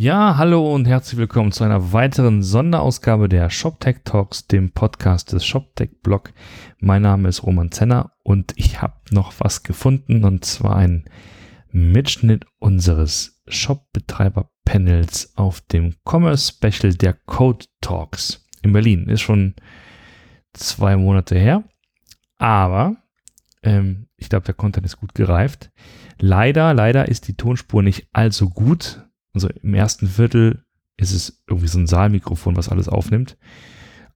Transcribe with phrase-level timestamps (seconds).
[0.00, 5.44] Ja, hallo und herzlich willkommen zu einer weiteren Sonderausgabe der ShopTech Talks, dem Podcast des
[5.44, 6.32] ShopTech Blog.
[6.78, 11.10] Mein Name ist Roman Zenner und ich habe noch was gefunden und zwar ein
[11.72, 19.08] Mitschnitt unseres Shop-Betreiber-Panels auf dem Commerce Special der Code Talks in Berlin.
[19.08, 19.56] Ist schon
[20.52, 21.64] zwei Monate her,
[22.36, 22.98] aber
[23.64, 25.72] ähm, ich glaube, der Content ist gut gereift.
[26.20, 30.64] Leider, leider ist die Tonspur nicht allzu gut also im ersten Viertel
[30.96, 33.36] ist es irgendwie so ein Saalmikrofon, was alles aufnimmt.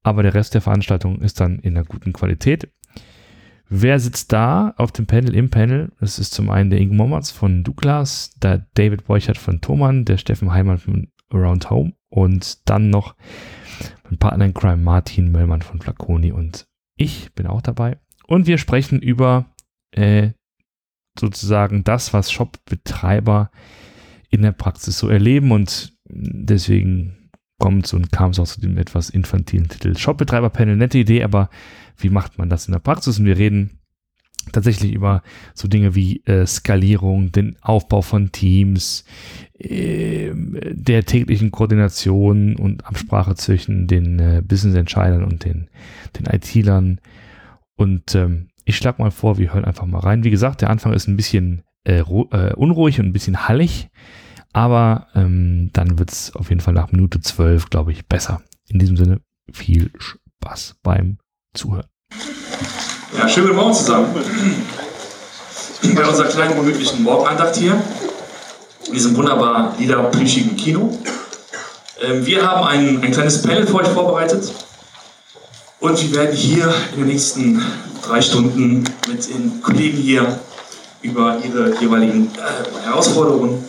[0.02, 2.72] Aber der Rest der Veranstaltung ist dann in einer guten Qualität.
[3.68, 5.92] Wer sitzt da auf dem Panel, im Panel?
[6.00, 10.18] Das ist zum einen der Ingo Mommertz von Douglas, der David Beuchert von Thomann, der
[10.18, 13.16] Steffen Heimann von Around Home und dann noch
[14.04, 16.66] mein Partner in Crime Martin Möllmann von Flaconi und
[16.96, 17.98] ich bin auch dabei.
[18.26, 19.46] Und wir sprechen über
[19.92, 20.32] äh,
[21.18, 23.50] sozusagen das, was Shop-Betreiber
[24.32, 29.10] in der Praxis so erleben und deswegen kommt und kam es auch zu dem etwas
[29.10, 29.96] infantilen Titel.
[29.96, 31.48] Shopbetreiber-Panel, nette Idee, aber
[31.98, 33.20] wie macht man das in der Praxis?
[33.20, 33.78] Und wir reden
[34.50, 35.22] tatsächlich über
[35.54, 39.04] so Dinge wie äh, Skalierung, den Aufbau von Teams,
[39.58, 45.68] äh, der täglichen Koordination und Absprache zwischen den äh, Business-Entscheidern und den,
[46.18, 47.00] den IT-Lern.
[47.76, 50.24] Und ähm, ich schlage mal vor, wir hören einfach mal rein.
[50.24, 53.88] Wie gesagt, der Anfang ist ein bisschen äh, äh, unruhig und ein bisschen hallig.
[54.52, 58.42] Aber ähm, dann wird es auf jeden Fall nach Minute 12, glaube ich, besser.
[58.68, 61.18] In diesem Sinne, viel Spaß beim
[61.54, 61.86] Zuhören.
[63.16, 64.14] Ja, schönen guten Morgen zusammen.
[65.94, 67.82] Bei unserer kleinen gemütlichen Morgenandacht hier,
[68.86, 70.96] in diesem wunderbar lila plüschigen Kino.
[72.02, 74.52] Ähm, wir haben ein, ein kleines Panel für euch vorbereitet.
[75.80, 77.60] Und wir werden hier in den nächsten
[78.02, 80.38] drei Stunden mit den Kollegen hier
[81.02, 83.64] über ihre jeweiligen äh, Herausforderungen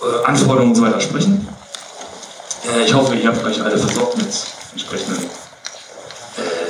[0.00, 1.46] äh, Anforderungen und so weiter sprechen.
[2.72, 4.28] Äh, ich hoffe, ihr habt euch alle versorgt mit
[4.72, 5.28] entsprechenden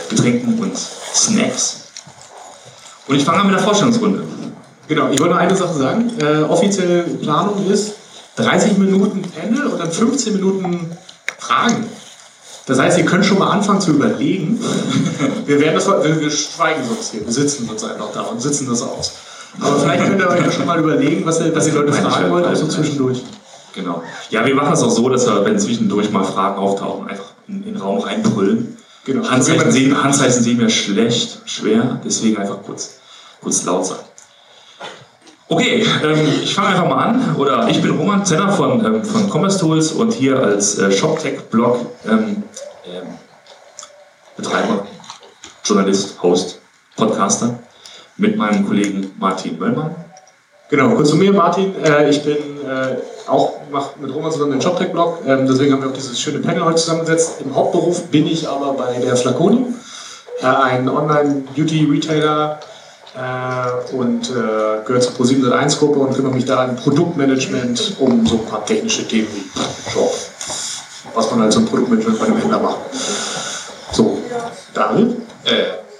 [0.08, 1.82] Getränken und Snacks.
[3.06, 4.24] Und ich fange an mit der Vorstellungsrunde.
[4.88, 6.10] Genau, ich wollte noch eine Sache sagen.
[6.48, 7.92] Offizielle Planung ist
[8.36, 10.96] 30 Minuten Panel und dann 15 Minuten
[11.38, 11.86] Fragen.
[12.64, 14.58] Das heißt, ihr könnt schon mal anfangen zu überlegen.
[15.46, 18.82] wir, werden das, wir schweigen sonst hier, wir sitzen uns einfach da und sitzen das
[18.82, 19.12] aus.
[19.60, 22.30] Aber vielleicht könnt ihr euch ja schon mal überlegen, was ihr, was ihr Leute fragen
[22.30, 23.22] wollt, also zwischendurch.
[23.74, 24.02] Genau.
[24.30, 27.64] Ja, wir machen es auch so, dass wir, wenn zwischendurch mal Fragen auftauchen, einfach in,
[27.64, 28.76] den Raum reinbrüllen.
[29.04, 29.28] Genau.
[29.28, 32.98] Handzeichen, sehen, Handzeichen sehen wir schlecht, schwer, deswegen einfach kurz,
[33.40, 33.98] kurz laut sein.
[35.50, 37.36] Okay, ähm, ich fange einfach mal an.
[37.36, 41.86] Oder ich bin Roman Zenner von, ähm, von Commerce Tools und hier als äh, ShopTech-Blog
[42.06, 42.42] ähm,
[42.84, 43.06] ähm,
[44.36, 44.86] Betreiber,
[45.64, 46.60] Journalist, Host,
[46.96, 47.58] Podcaster
[48.18, 49.94] mit meinem Kollegen Martin Möllmann.
[50.70, 51.74] Genau, kurz zu mir, Martin.
[51.82, 52.96] Äh, ich bin äh,
[53.26, 56.64] auch mach mit Roman zusammen den JobTech-Blog, ähm, deswegen haben wir auch dieses schöne Panel
[56.64, 57.40] heute zusammengesetzt.
[57.42, 59.64] Im Hauptberuf bin ich aber bei der Flaconi,
[60.42, 62.60] äh, ein Online-Beauty-Retailer
[63.92, 69.08] und gehört zur Pro701-Gruppe und kümmere mich da im Produktmanagement um so ein paar technische
[69.08, 70.14] Themen wie Shop,
[71.14, 72.76] was man halt zum Produktmanagement bei einem Händler macht.
[73.90, 74.18] So,
[74.72, 75.16] David?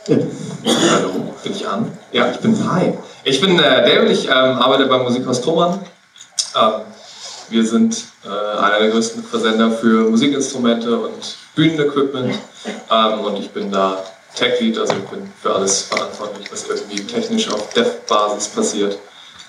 [0.09, 1.99] Hallo bin ich an?
[2.13, 2.95] Ja, ich bin Hi.
[3.25, 5.81] Ich bin äh, David, ich ähm, arbeite beim Musikhaus Thomann.
[6.57, 6.73] Ähm,
[7.51, 12.39] wir sind äh, einer der größten Versender für Musikinstrumente und Bühnenequipment
[12.91, 14.03] ähm, und ich bin da
[14.35, 18.99] Tech Lead, also ich bin für alles verantwortlich, was irgendwie technisch auf Dev-Basis passiert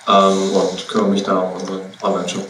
[0.09, 2.47] ähm, und kümmere mich da um unseren Online-Shop.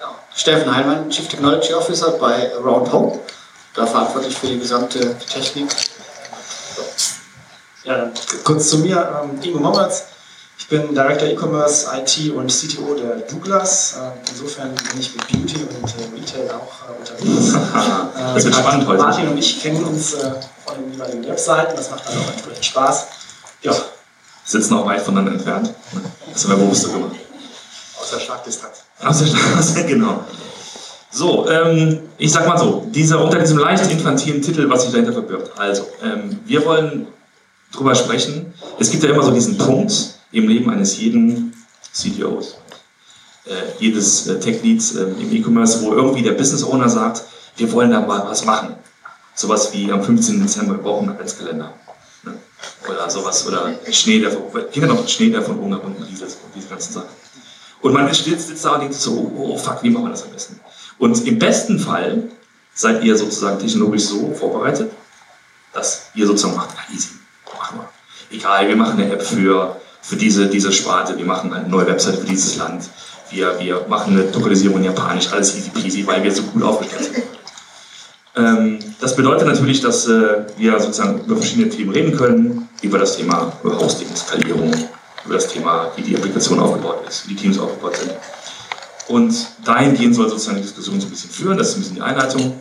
[0.00, 0.14] Ja.
[0.34, 3.18] Steffen Heilmann, Chief Technology Officer bei Around Home,
[3.74, 5.68] da verantwortlich für die gesamte Technik
[7.84, 8.10] ja,
[8.44, 10.04] kurz zu mir, ähm, Ingo Mommertz.
[10.58, 13.94] Ich bin Director E-Commerce, IT und CTO der Douglas.
[13.98, 17.52] Ähm, insofern bin ich mit Beauty und äh, Retail auch äh, unterwegs.
[18.34, 19.02] das wird äh, spannend heute.
[19.02, 20.32] Martin und ich kennen uns äh,
[20.64, 21.76] von den jeweiligen Webseiten.
[21.76, 23.06] Das macht dann auch entsprechend Spaß.
[23.62, 23.72] Ja.
[24.44, 25.72] Sitzen auch weit voneinander entfernt.
[26.32, 27.14] Das haben wir bewusst so gemacht.
[28.00, 28.76] Aus der Schlagdistanz.
[29.04, 30.24] Aus der Schlagdistanz, genau.
[31.10, 35.12] So, ähm, ich sag mal so, dieser, unter diesem leicht infantilen Titel, was sich dahinter
[35.12, 35.58] verbirgt.
[35.58, 37.06] Also, ähm, wir wollen
[37.72, 38.52] drüber sprechen.
[38.78, 41.54] Es gibt ja immer so diesen Punkt im Leben eines jeden
[41.92, 42.56] CTOs,
[43.46, 47.22] äh, jedes äh, Tech-Leads äh, im E-Commerce, wo irgendwie der Business Owner sagt,
[47.56, 48.74] wir wollen da mal was machen.
[49.34, 50.40] Sowas wie am 15.
[50.40, 51.72] Dezember, wir brauchen einen Adventskalender.
[52.24, 52.34] Ne?
[52.88, 54.30] Oder sowas, oder Schnee, der
[54.72, 57.08] kennt noch Schnee, der von oben nach unten rieselt und diese ganzen Sachen.
[57.82, 60.24] Und man sitzt, sitzt da und denkt so, oh, oh fuck, wie machen wir das
[60.24, 60.60] am besten?
[60.98, 62.24] Und im besten Fall
[62.74, 64.90] seid ihr sozusagen technologisch so vorbereitet,
[65.72, 67.10] dass ihr sozusagen macht, easy
[67.58, 68.36] machen wir.
[68.36, 72.16] Egal, wir machen eine App für, für diese, diese Sparte, wir machen eine neue Website
[72.16, 72.88] für dieses Land.
[73.30, 77.04] wir, wir machen eine Lokalisierung in Japanisch, alles easy peasy, weil wir so gut aufgestellt
[77.04, 77.24] sind.
[78.38, 83.16] Ähm, das bedeutet natürlich, dass äh, wir sozusagen über verschiedene Themen reden können, über das
[83.16, 84.74] Thema Hosting, Skalierung,
[85.24, 88.10] über das Thema, wie die Applikation aufgebaut ist, wie die Teams aufgebaut sind.
[89.08, 92.02] Und dahingehend soll sozusagen die Diskussion so ein bisschen führen, das ist ein bisschen die
[92.02, 92.60] Einleitung.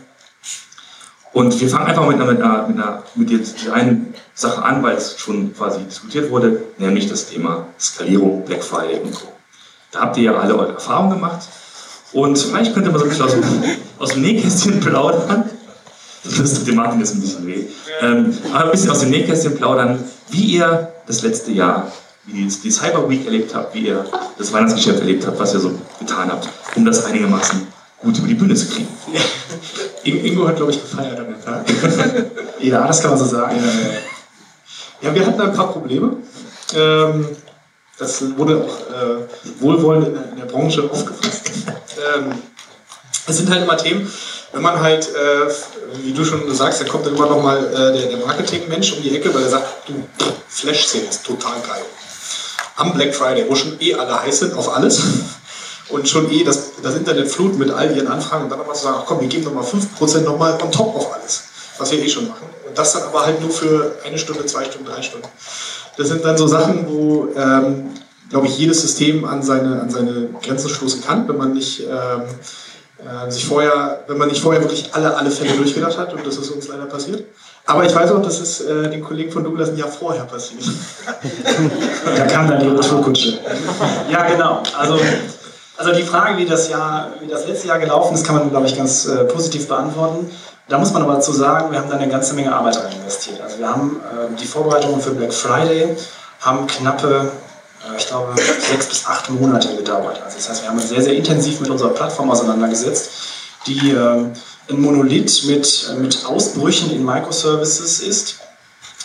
[1.34, 4.82] Und wir fangen einfach mit einer, mit einer, mit einer mit der einen Sache an,
[4.84, 9.28] weil es schon quasi diskutiert wurde, nämlich das Thema Skalierung, Black Friday und Co.
[9.92, 11.48] Da habt ihr ja alle eure Erfahrungen gemacht.
[12.14, 13.44] Und vielleicht könnt ihr mal so ein bisschen aus dem,
[14.00, 15.50] aus dem Nähkästchen plaudern.
[16.24, 17.66] Das tut dem Martin jetzt ein bisschen weh.
[18.02, 21.92] Ähm, aber ein bisschen aus dem Nähkästchen plaudern, wie ihr das letzte Jahr,
[22.26, 24.06] wie ihr die Cyber Week erlebt habt, wie ihr
[24.38, 27.68] das Weihnachtsgeschäft erlebt habt, was ihr so getan habt, um das einigermaßen
[28.00, 28.88] gut über die Bühne zu kriegen.
[30.04, 31.66] Ingo hat, glaube ich, gefeiert an dem Tag.
[32.60, 33.58] Ja, das kann man so sagen.
[35.02, 36.18] Ja, wir hatten ein paar Probleme.
[36.74, 37.28] Ähm,
[38.00, 41.52] das wurde auch äh, wohlwollend in der, in der Branche aufgefasst.
[42.16, 42.32] Ähm,
[43.28, 44.10] es sind halt immer Themen,
[44.52, 45.52] wenn man halt, äh,
[46.04, 49.16] wie du schon sagst, da kommt dann immer nochmal äh, der, der Marketingmensch um die
[49.16, 49.94] Ecke, weil er sagt, du,
[50.48, 51.84] Flash-Szene ist total geil.
[52.78, 55.02] Am Black Friday, wo schon eh alle heiß sind auf alles
[55.90, 58.84] und schon eh das, das Internet flut mit all ihren Anfragen und dann nochmal zu
[58.84, 61.44] sagen, ach komm, wir geben nochmal 5% nochmal on top auf alles,
[61.78, 62.48] was wir eh schon machen.
[62.68, 65.28] Und das dann aber halt nur für eine Stunde, zwei Stunden, drei Stunden.
[65.98, 67.92] Das sind dann so Sachen, wo, ähm,
[68.30, 72.24] glaube ich, jedes System an seine, an seine Grenzen stoßen kann, wenn man nicht ähm,
[72.98, 76.38] äh, sich vorher, wenn man nicht vorher wirklich alle, alle Fälle durchgedacht hat und das
[76.38, 77.24] ist uns leider passiert.
[77.68, 80.64] Aber ich weiß auch, dass es äh, den Kollegen von Douglas ein Jahr vorher passiert.
[82.16, 83.40] Da kam dann die Retourkutsche.
[84.10, 84.62] Ja, genau.
[84.78, 85.00] Also,
[85.76, 88.68] also die Frage, wie das, Jahr, wie das letzte Jahr gelaufen ist, kann man, glaube
[88.68, 90.30] ich, ganz äh, positiv beantworten.
[90.68, 93.42] Da muss man aber dazu sagen, wir haben da eine ganze Menge Arbeit rein investiert.
[93.42, 95.96] Also wir haben äh, die Vorbereitungen für Black Friday
[96.42, 97.32] haben knappe,
[97.92, 100.22] äh, ich glaube, sechs bis acht Monate gedauert.
[100.24, 103.10] Also das heißt, wir haben uns sehr, sehr intensiv mit unserer Plattform auseinandergesetzt,
[103.68, 104.26] die äh,
[104.70, 108.40] ein Monolith mit, äh, mit Ausbrüchen in Microservices ist,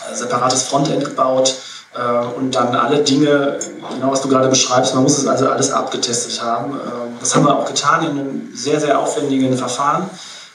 [0.09, 1.55] ein separates Frontend gebaut,
[1.93, 3.59] äh, und dann alle Dinge,
[3.93, 6.73] genau was du gerade beschreibst, man muss es also alles abgetestet haben.
[6.73, 10.09] Ähm, das haben wir auch getan in einem sehr, sehr aufwendigen Verfahren.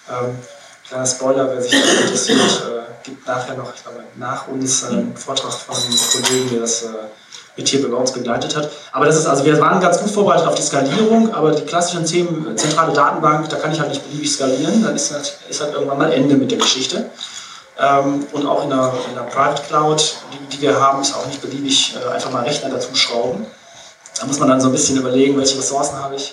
[0.09, 0.39] Ähm,
[0.89, 5.15] kleiner Spoiler, wer sich dafür interessiert, äh, gibt nachher noch, ich glaube, nach uns einen
[5.15, 6.85] Vortrag von einem Kollegen, der das
[7.57, 8.71] äh, mit hier bei uns begleitet hat.
[8.93, 12.05] Aber das ist also, wir waren ganz gut vorbereitet auf die Skalierung, aber die klassischen
[12.05, 15.75] Themen, zentrale Datenbank, da kann ich halt nicht beliebig skalieren, dann ist halt, ist halt
[15.75, 17.11] irgendwann mal Ende mit der Geschichte.
[17.79, 21.27] Ähm, und auch in der, in der Private Cloud, die, die, wir haben, ist auch
[21.27, 23.47] nicht beliebig äh, einfach mal Rechner dazu schrauben.
[24.19, 26.33] Da muss man dann so ein bisschen überlegen, welche Ressourcen habe ich.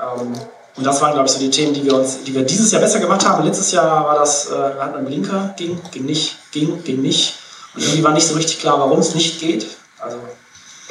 [0.00, 0.32] Ähm,
[0.74, 2.80] und das waren, glaube ich, so die Themen, die wir uns, die wir dieses Jahr
[2.80, 3.44] besser gemacht haben.
[3.44, 7.34] Letztes Jahr war das, äh, wir hatten Blinker, ging, ging nicht, ging, ging nicht.
[7.74, 9.66] Und irgendwie war nicht so richtig klar, warum es nicht geht.
[10.00, 10.16] Also,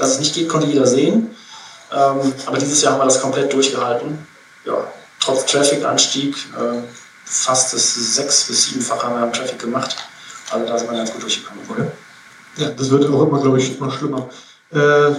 [0.01, 1.29] dass es nicht geht, konnte jeder sehen.
[1.93, 4.17] Ähm, aber dieses Jahr haben wir das komplett durchgehalten.
[4.65, 4.85] Ja,
[5.19, 6.35] trotz Traffic-Anstieg.
[6.57, 6.79] Äh,
[7.25, 9.95] fast das sechs- bis siebenfache haben wir am Traffic gemacht.
[10.49, 11.63] Also da sind wir ganz gut durchgekommen.
[11.69, 11.85] Okay.
[12.57, 14.29] Ja, das wird auch immer, glaube ich, immer schlimmer.
[14.71, 15.11] Äh,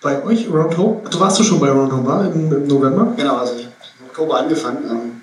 [0.00, 1.02] bei euch, Around Home?
[1.10, 3.12] Du warst du schon bei Around Home, war im, im November?
[3.16, 4.84] Genau, also ich habe im Oktober angefangen.
[4.90, 5.20] Ähm,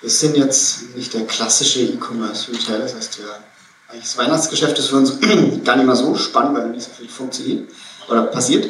[0.00, 3.18] wir sind jetzt nicht der klassische E-Commerce-Retailer, das heißt,
[3.88, 5.18] eigentlich das Weihnachtsgeschäft ist für uns
[5.64, 7.68] gar nicht mal so spannend, weil nicht so viel funktioniert
[8.08, 8.68] oder passiert.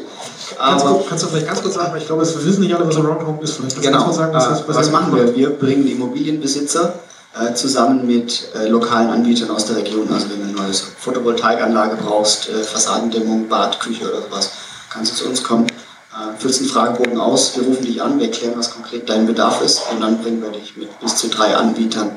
[0.59, 2.75] Kannst, Aber, du, kannst du vielleicht ganz kurz sagen, weil ich glaube, wir wissen nicht
[2.75, 3.57] alle, was Around Home ist.
[3.57, 5.35] Vielleicht kannst du genau, kurz sagen, was, das, äh, was machen wir?
[5.35, 6.95] Wir bringen die Immobilienbesitzer
[7.35, 10.09] äh, zusammen mit äh, lokalen Anbietern aus der Region.
[10.13, 14.51] Also wenn du eine neue Photovoltaikanlage brauchst, äh, Fassadendämmung, Bad, Küche oder sowas,
[14.91, 18.27] kannst du zu uns kommen, äh, füllst einen Fragebogen aus, wir rufen dich an, wir
[18.27, 21.57] erklären, was konkret dein Bedarf ist und dann bringen wir dich mit bis zu drei
[21.57, 22.11] Anbietern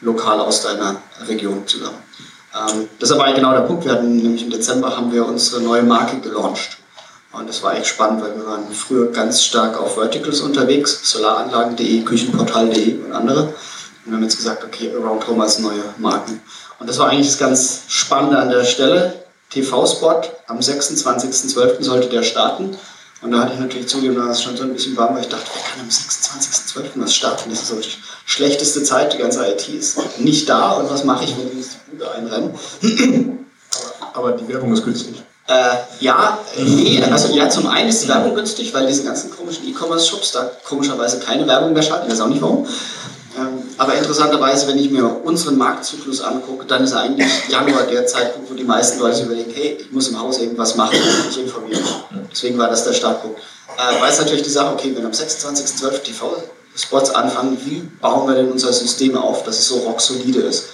[0.00, 0.96] lokal aus deiner
[1.28, 1.98] Region zusammen.
[2.54, 3.84] Ähm, das aber genau der Punkt.
[3.84, 6.78] Wir hatten nämlich im Dezember haben wir unsere neue Marke gelauncht.
[7.32, 12.02] Und das war echt spannend, weil wir waren früher ganz stark auf Verticals unterwegs, solaranlagen.de,
[12.02, 13.42] küchenportal.de und andere.
[13.42, 13.54] Und
[14.06, 16.40] wir haben jetzt gesagt, okay, Around Home als neue Marken.
[16.80, 19.14] Und das war eigentlich das ganz Spannende an der Stelle.
[19.50, 21.82] TV-Spot, am 26.12.
[21.82, 22.76] sollte der starten.
[23.22, 25.22] Und da hatte ich natürlich zugegeben, da war es schon so ein bisschen warm, weil
[25.22, 27.02] ich dachte, wer kann am 26.12.
[27.02, 27.50] was starten?
[27.50, 27.88] Das ist so die
[28.24, 30.72] schlechteste Zeit, die ganze IT ist nicht da.
[30.72, 32.54] Und was mache ich, wenn die jetzt die Bude einrennen?
[34.14, 35.22] Aber die Werbung ist günstig.
[35.48, 39.68] Äh, ja, nee, also ja, zum einen ist die Werbung günstig, weil diese ganzen komischen
[39.68, 42.66] E-Commerce-Shops da komischerweise keine Werbung mehr schalten, ich weiß auch nicht warum.
[43.40, 48.50] Ähm, aber interessanterweise, wenn ich mir unseren Marktzyklus angucke, dann ist eigentlich Januar der Zeitpunkt,
[48.50, 50.96] wo die meisten Leute überlegen, hey, ich muss im Haus irgendwas machen,
[51.30, 51.94] ich informiere mich.
[52.30, 53.38] Deswegen war das der Startpunkt.
[53.38, 56.02] Äh, weil es natürlich die Sache, okay, wenn am 26.12.
[56.02, 60.66] TV-Spots anfangen, wie bauen wir denn unser System auf, dass es so rocksolide ist?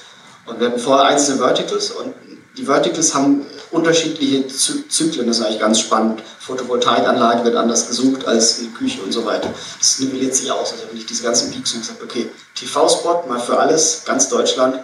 [0.47, 2.15] Und wir hatten vorher einzelne Verticals und
[2.57, 6.23] die Verticals haben unterschiedliche Zyklen, das ist eigentlich ganz spannend.
[6.41, 9.53] Photovoltaikanlage wird anders gesucht als Küche und so weiter.
[9.79, 10.73] Das nivelliert sich aus.
[10.73, 14.79] Also wenn ich diese ganzen Peaks und gesagt, okay, TV-Spot mal für alles, ganz Deutschland,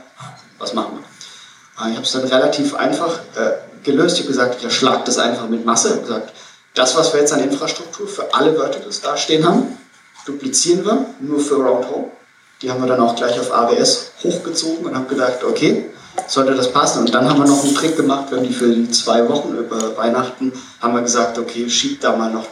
[0.58, 1.04] was machen wir?
[1.76, 4.16] Ah, ich habe es dann relativ einfach äh, gelöst.
[4.16, 5.88] Ich habe gesagt, ich schlag das einfach mit Masse.
[5.88, 6.32] Ich habe gesagt,
[6.74, 9.78] das, was wir jetzt an Infrastruktur für alle Verticals dastehen haben,
[10.26, 12.10] duplizieren wir nur für Round Home.
[12.60, 15.90] Die haben wir dann auch gleich auf AWS hochgezogen und haben gedacht, okay,
[16.26, 17.00] sollte das passen.
[17.00, 19.96] Und dann haben wir noch einen Trick gemacht, wir haben die für zwei Wochen über
[19.96, 22.46] Weihnachten, haben wir gesagt, okay, schiebt da mal noch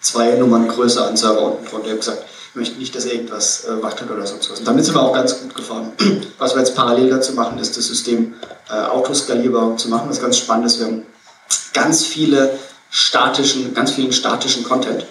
[0.00, 1.86] zwei Nummern größer an Server unten drunter.
[1.86, 4.60] Ich habe gesagt, ich möchte nicht, dass irgendwas äh, wackelt oder sonst was.
[4.60, 5.92] Und damit sind wir auch ganz gut gefahren.
[6.38, 8.34] Was wir jetzt parallel dazu machen, ist das System
[8.70, 10.08] äh, autoskalierbar zu machen.
[10.08, 11.02] Was ganz spannend ist, wir haben
[11.74, 12.58] ganz viele
[12.90, 15.04] statischen, ganz vielen statischen Content.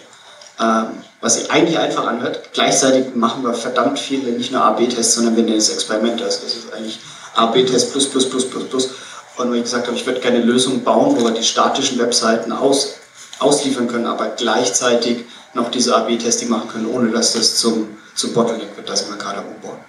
[0.59, 0.87] Ähm,
[1.21, 2.53] was sich eigentlich einfach anhört.
[2.53, 6.23] Gleichzeitig machen wir verdammt viele, nicht nur A-B-Tests, sondern wir nennen es Experimente.
[6.23, 6.99] Also das ist eigentlich
[7.35, 8.89] A-B-Test plus, plus, plus, plus, plus.
[9.37, 11.99] Und wenn ich gesagt habe, ich würde gerne eine Lösung bauen, wo wir die statischen
[11.99, 12.95] Webseiten aus,
[13.39, 18.75] ausliefern können, aber gleichzeitig noch diese A-B-Testing machen können, ohne dass das zum, zum Bottleneck
[18.75, 18.89] wird.
[18.89, 19.79] Da sind wir gerade am Umbauen.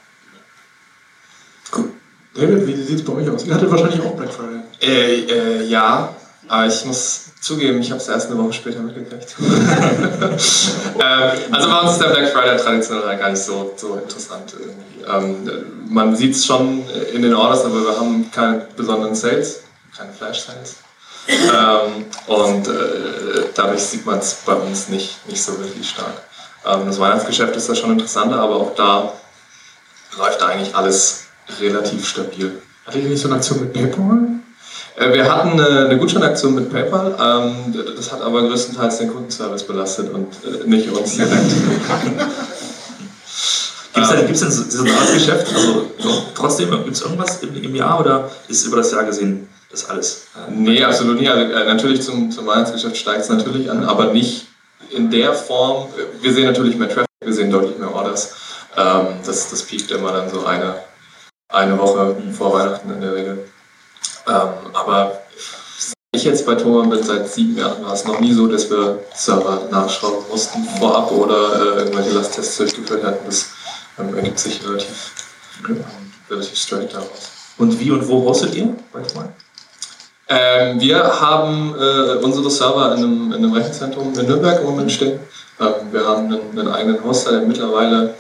[1.75, 1.91] Cool.
[2.35, 3.45] David, wie sieht es bei euch aus?
[3.45, 4.63] Ihr hattet wahrscheinlich auch Black Friday.
[4.81, 6.15] Äh, äh, ja,
[6.49, 9.37] aber ich muss zugeben, ich habe es erst eine Woche später mitgekriegt.
[9.41, 14.55] ähm, also bei uns ist der Black Friday traditionell gar nicht so, so interessant.
[15.09, 15.49] Ähm,
[15.89, 19.61] man sieht es schon in den Orders, aber wir haben keine besonderen Sales,
[19.97, 20.77] keine Flash-Sales.
[21.29, 26.23] Ähm, und äh, dadurch sieht man es bei uns nicht, nicht so wirklich stark.
[26.67, 29.13] Ähm, das Weihnachtsgeschäft ist da schon interessanter, aber auch da
[30.19, 31.27] läuft eigentlich alles
[31.61, 32.61] relativ stabil.
[32.85, 34.36] Hattet ihr nicht so eine Aktion mit PayPal?
[34.97, 40.13] Äh, wir hatten eine Gutscheinaktion mit PayPal, ähm, das hat aber größtenteils den Kundenservice belastet
[40.13, 41.33] und äh, nicht uns direkt.
[43.93, 45.55] Gibt es denn, gibt's denn saisonales Geschäft?
[45.55, 45.87] Also
[46.35, 49.89] trotzdem, gibt es irgendwas im, im, Jahr oder ist es über das Jahr gesehen das
[49.89, 50.27] alles?
[50.35, 51.31] Äh, nee, absolut nicht.
[51.31, 54.47] Also, natürlich zum, zum Weihnachtsgeschäft steigt es natürlich an, aber nicht
[54.91, 55.89] in der Form.
[56.21, 58.35] Wir sehen natürlich mehr Traffic, wir sehen deutlich mehr Orders.
[58.77, 60.77] Ähm, das, das piekt immer dann so eine,
[61.49, 63.47] eine Woche vor Weihnachten in der Regel.
[64.29, 65.21] Ähm, aber
[66.13, 69.01] ich jetzt bei Thomann bin seit sieben Jahren, war es noch nie so, dass wir
[69.15, 73.27] Server nachschauen mussten vorab oder äh, irgendwelche Lasttests durchgeführt hatten.
[73.27, 73.51] Das
[73.99, 75.13] ähm, ergibt sich relativ,
[75.69, 75.85] ähm,
[76.31, 77.31] relativ straight daraus.
[77.59, 79.03] Und wie und wo hostet ihr bei?
[80.29, 84.91] Ähm, wir haben äh, unsere Server in einem, in einem, Rechenzentrum in Nürnberg im Moment
[84.91, 85.21] stehen.
[85.61, 88.15] Ähm, wir haben einen, einen, eigenen Hoster, der mittlerweile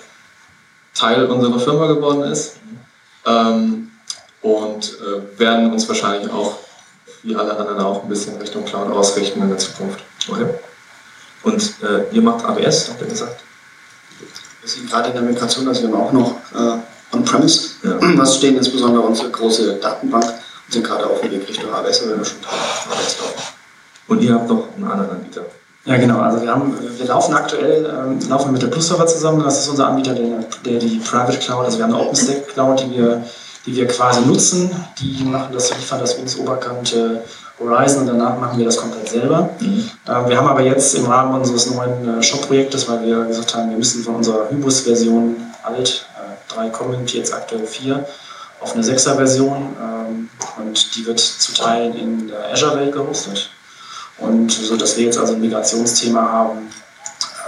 [0.95, 2.59] Teil unserer Firma geworden ist.
[3.27, 3.91] Ähm,
[4.47, 6.59] und äh, werden uns wahrscheinlich auch,
[7.23, 10.01] wie alle anderen auch, ein bisschen Richtung Cloud ausrichten in der Zukunft.
[10.29, 10.47] Okay.
[11.43, 13.41] Und äh, ihr macht AWS, habt ihr gesagt?
[14.61, 17.99] Wir sind gerade in der Migration, also wir haben auch noch äh, On-Premise, ja.
[18.19, 22.19] was stehen insbesondere unsere große Datenbank und sind gerade auf dem Weg Richtung AWS, aber
[22.19, 23.43] wir schon AWS laufen.
[24.09, 25.45] Und ihr habt noch einen anderen Anbieter?
[25.85, 26.21] Ja, genau.
[26.21, 29.43] Also wir, haben, wir laufen aktuell ähm, laufen mit der Plus Server zusammen.
[29.43, 32.81] Das ist unser Anbieter, der, der die Private Cloud, also wir haben eine OpenStack Cloud,
[32.81, 33.25] die wir
[33.67, 34.71] die wir quasi nutzen.
[34.99, 37.23] Die machen das, liefern das uns Oberkante
[37.59, 39.51] Horizon und danach machen wir das komplett selber.
[39.61, 39.91] Mhm.
[40.09, 43.71] Ähm, wir haben aber jetzt im Rahmen unseres neuen äh, Shop-Projektes, weil wir gesagt haben,
[43.71, 48.07] wir müssen von unserer Hybris-Version alt, äh, 3 kommen, jetzt aktuell 4,
[48.61, 53.51] auf eine 6er-Version ähm, und die wird zu Teilen in der Azure-Welt gehostet.
[54.19, 56.59] Und so, dass wir jetzt also ein Migrationsthema haben,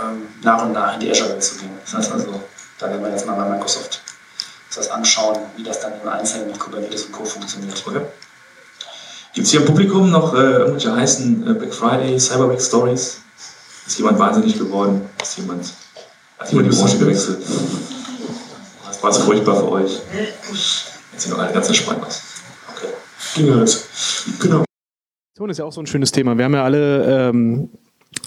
[0.01, 1.71] ähm, nach und nach in die Azure-Welt zu gehen.
[1.85, 2.43] Das heißt also,
[2.79, 4.03] da werden wir jetzt mal bei Microsoft
[4.75, 7.25] das anschauen, wie das dann im Einzelnen mit Kubernetes und Co.
[7.25, 7.83] funktioniert.
[7.87, 8.01] Okay.
[9.35, 13.21] Gibt es hier im Publikum noch äh, irgendwelche heißen äh, Black Friday, Cyber Week Stories?
[13.87, 15.09] Ist jemand wahnsinnig geworden?
[15.23, 15.73] Ist jemand,
[16.39, 17.39] hat jemand die Branche gewechselt?
[18.87, 20.01] Das war so furchtbar für euch.
[21.13, 22.23] Jetzt sind wir alle ganz entspannt aus.
[22.75, 22.93] Okay.
[23.35, 23.87] Ging jetzt.
[24.41, 24.65] Genau.
[25.37, 26.37] Das ist ja auch so ein schönes Thema.
[26.37, 27.71] Wir haben ja alle ähm,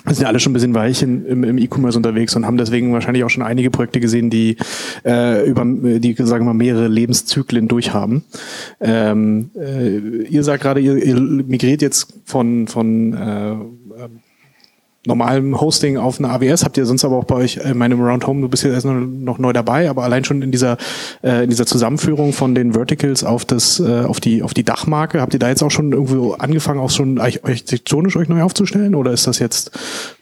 [0.06, 2.94] sind ja alle schon ein bisschen weich in, im, im E-Commerce unterwegs und haben deswegen
[2.94, 4.58] wahrscheinlich auch schon einige Projekte gesehen, die
[5.06, 8.24] äh, über die sagen wir mal mehrere Lebenszyklen durchhaben.
[8.80, 13.56] Ähm, äh, ihr sagt gerade, ihr, ihr migriert jetzt von von äh,
[15.06, 16.64] normalem Hosting auf eine AWS.
[16.64, 18.86] Habt ihr sonst aber auch bei euch in meinem Round Home, du bist ja erst
[18.86, 20.78] noch, noch neu dabei, aber allein schon in dieser,
[21.24, 25.22] äh, in dieser Zusammenführung von den Verticals auf das, äh, auf die, auf die Dachmarke,
[25.22, 29.12] habt ihr da jetzt auch schon irgendwo angefangen, auch schon architektonisch euch neu aufzustellen oder
[29.12, 29.72] ist das jetzt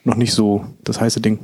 [0.04, 1.38] noch nicht so das heiße Ding?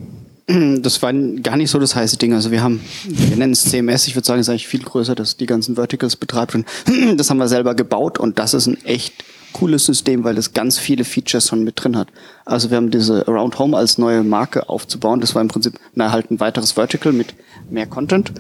[0.81, 2.33] Das war gar nicht so das heiße Ding.
[2.33, 5.16] Also wir haben, wir nennen es CMS, ich würde sagen, es ist eigentlich viel größer,
[5.16, 6.55] dass die ganzen Verticals betreibt.
[6.55, 6.66] Und
[7.16, 9.12] das haben wir selber gebaut und das ist ein echt
[9.57, 12.09] cooles System, weil es ganz viele Features schon mit drin hat.
[12.45, 15.21] Also wir haben diese Around Home als neue Marke aufzubauen.
[15.21, 17.35] Das war im Prinzip na, halt ein weiteres Vertical mit
[17.71, 18.33] mehr Content.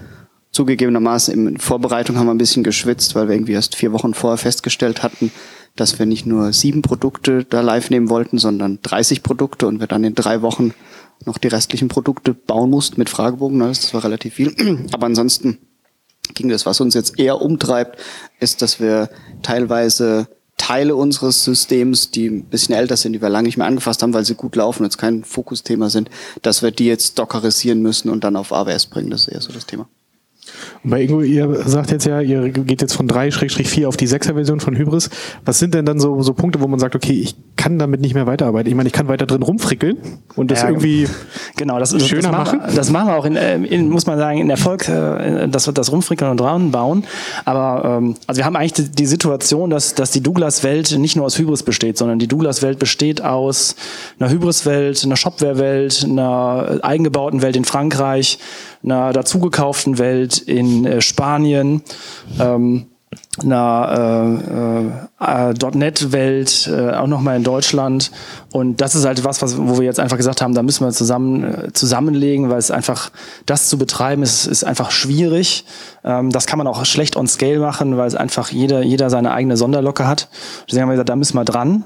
[0.52, 4.36] Zugegebenermaßen in Vorbereitung haben wir ein bisschen geschwitzt, weil wir irgendwie erst vier Wochen vorher
[4.36, 5.32] festgestellt hatten,
[5.74, 9.86] dass wir nicht nur sieben Produkte da live nehmen wollten, sondern 30 Produkte und wir
[9.86, 10.74] dann in drei Wochen
[11.24, 13.58] noch die restlichen Produkte bauen mussten mit Fragebogen.
[13.58, 14.54] Das war relativ viel.
[14.92, 15.58] Aber ansonsten
[16.34, 16.66] ging das.
[16.66, 17.98] Was uns jetzt eher umtreibt,
[18.38, 19.08] ist, dass wir
[19.42, 24.02] teilweise Teile unseres Systems, die ein bisschen älter sind, die wir lange nicht mehr angefasst
[24.02, 26.10] haben, weil sie gut laufen, jetzt kein Fokusthema sind,
[26.42, 29.10] dass wir die jetzt dockerisieren müssen und dann auf AWS bringen.
[29.10, 29.88] Das ist eher so das Thema.
[30.84, 34.34] Und bei Ingo, ihr sagt jetzt ja, ihr geht jetzt von 3-4 auf die 6er
[34.34, 35.10] Version von Hybris.
[35.44, 38.14] Was sind denn dann so, so Punkte, wo man sagt, okay, ich kann damit nicht
[38.14, 38.68] mehr weiterarbeiten?
[38.68, 39.98] Ich meine, ich kann weiter drin rumfrickeln
[40.36, 41.08] und das ja, irgendwie
[41.56, 42.60] genau, das, schöner das machen.
[42.66, 45.66] Wir, das machen wir auch, in, äh, in, muss man sagen, in Erfolg, äh, das
[45.66, 47.04] wird das Rumfrickeln und dran bauen.
[47.44, 51.26] Aber ähm, also wir haben eigentlich die, die Situation, dass, dass die Douglas-Welt nicht nur
[51.26, 53.76] aus Hybris besteht, sondern die Douglas-Welt besteht aus
[54.18, 58.38] einer Hybris-Welt, einer Shopware-Welt, einer eingebauten Welt in Frankreich,
[58.82, 61.82] einer dazugekauften Welt in äh, Spanien,
[62.40, 62.86] ähm,
[63.42, 68.10] einer äh, äh, .NET-Welt, äh, auch nochmal in Deutschland.
[68.50, 70.92] Und das ist halt was, was, wo wir jetzt einfach gesagt haben, da müssen wir
[70.92, 73.10] zusammen äh, zusammenlegen, weil es einfach,
[73.44, 75.64] das zu betreiben, ist, ist einfach schwierig.
[76.04, 79.32] Ähm, das kann man auch schlecht on scale machen, weil es einfach jeder, jeder seine
[79.32, 80.28] eigene Sonderlocke hat.
[80.66, 81.84] Deswegen haben wir gesagt, da müssen wir dran.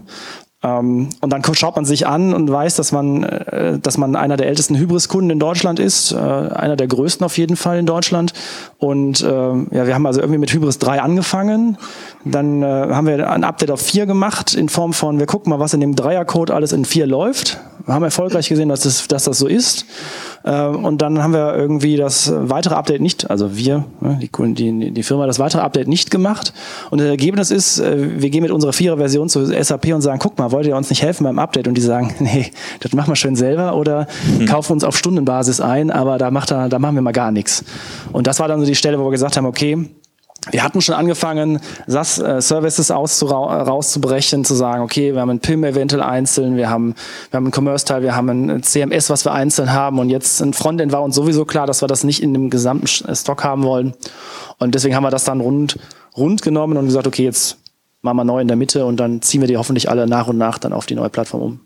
[0.63, 4.37] Ähm, und dann schaut man sich an und weiß, dass man, äh, dass man einer
[4.37, 8.35] der ältesten Hybris-Kunden in Deutschland ist, äh, einer der größten auf jeden Fall in Deutschland.
[8.79, 11.79] Und äh, ja, wir haben also irgendwie mit Hybris 3 angefangen.
[12.25, 15.73] Dann haben wir ein Update auf 4 gemacht in Form von, wir gucken mal, was
[15.73, 17.59] in dem Dreiercode alles in 4 läuft.
[17.87, 19.87] Wir haben erfolgreich gesehen, dass das, dass das so ist.
[20.45, 24.91] Ähm, und dann haben wir irgendwie das weitere Update nicht, also wir, ne, die, die,
[24.91, 26.53] die Firma, das weitere Update nicht gemacht.
[26.91, 30.39] Und das Ergebnis ist, äh, wir gehen mit unserer Vierer-Version zu SAP und sagen, guck
[30.39, 31.69] mal, wollt ihr uns nicht helfen beim Update?
[31.69, 34.07] Und die sagen, nee, das machen wir schön selber oder
[34.39, 34.47] mhm.
[34.47, 37.65] kaufen uns auf Stundenbasis ein, aber da, macht er, da machen wir mal gar nichts.
[38.13, 39.89] Und das war dann so die Stelle, wo wir gesagt haben, okay,
[40.51, 46.03] wir hatten schon angefangen, SAS-Services äh, rauszubrechen, zu sagen, okay, wir haben ein PIM eventuell
[46.03, 46.95] einzeln, wir haben,
[47.31, 50.55] wir haben ein Commerce-Teil, wir haben ein CMS, was wir einzeln haben und jetzt ein
[50.55, 53.65] Frontend war uns sowieso klar, dass wir das nicht in dem gesamten äh, Stock haben
[53.65, 53.93] wollen.
[54.59, 55.79] Und deswegen haben wir das dann rund,
[56.17, 57.59] rund genommen und gesagt, okay, jetzt
[58.01, 60.39] machen wir neu in der Mitte und dann ziehen wir die hoffentlich alle nach und
[60.39, 61.61] nach dann auf die neue Plattform um.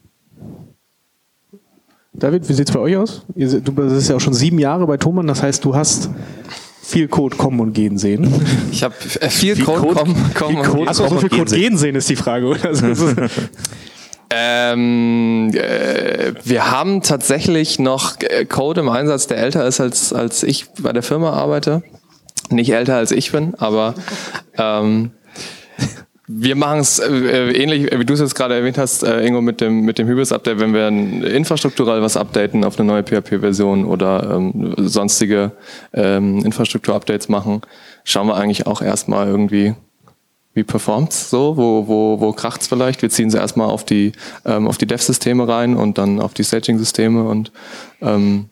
[2.13, 3.23] David, wie sieht's bei euch aus?
[3.35, 6.11] Du bist ja auch schon sieben Jahre bei Thomann, das heißt, du hast
[6.85, 8.33] viel Code kommen und gehen sehen.
[8.71, 10.89] Ich habe äh, viel, viel, Code, Code kommen, kommen Code, und gehen.
[10.89, 12.73] Achso, so viel Code gehen sehen ist die Frage, oder?
[14.37, 20.43] Ähm, äh, wir haben tatsächlich noch äh, Code im Einsatz, der älter ist als, als
[20.43, 21.83] ich bei der Firma arbeite.
[22.51, 23.95] Nicht älter als ich bin, aber
[24.59, 25.13] ähm,
[26.27, 29.43] wir machen es äh, äh, ähnlich, wie du es jetzt gerade erwähnt hast, äh, Ingo,
[29.43, 34.31] mit dem, mit dem Hybris-Update, wenn wir infrastrukturell was updaten auf eine neue PHP-Version oder
[34.37, 35.53] ähm, sonstige
[35.93, 37.61] ähm, Infrastruktur-Updates machen,
[38.05, 39.75] schauen wir eigentlich auch erstmal irgendwie,
[40.55, 43.03] wie performt's so, wo, wo, wo kracht's vielleicht.
[43.03, 44.13] Wir ziehen sie erstmal auf die,
[44.47, 47.53] ähm, auf die Dev-Systeme rein und dann auf die Staging-Systeme und
[48.01, 48.49] ähm,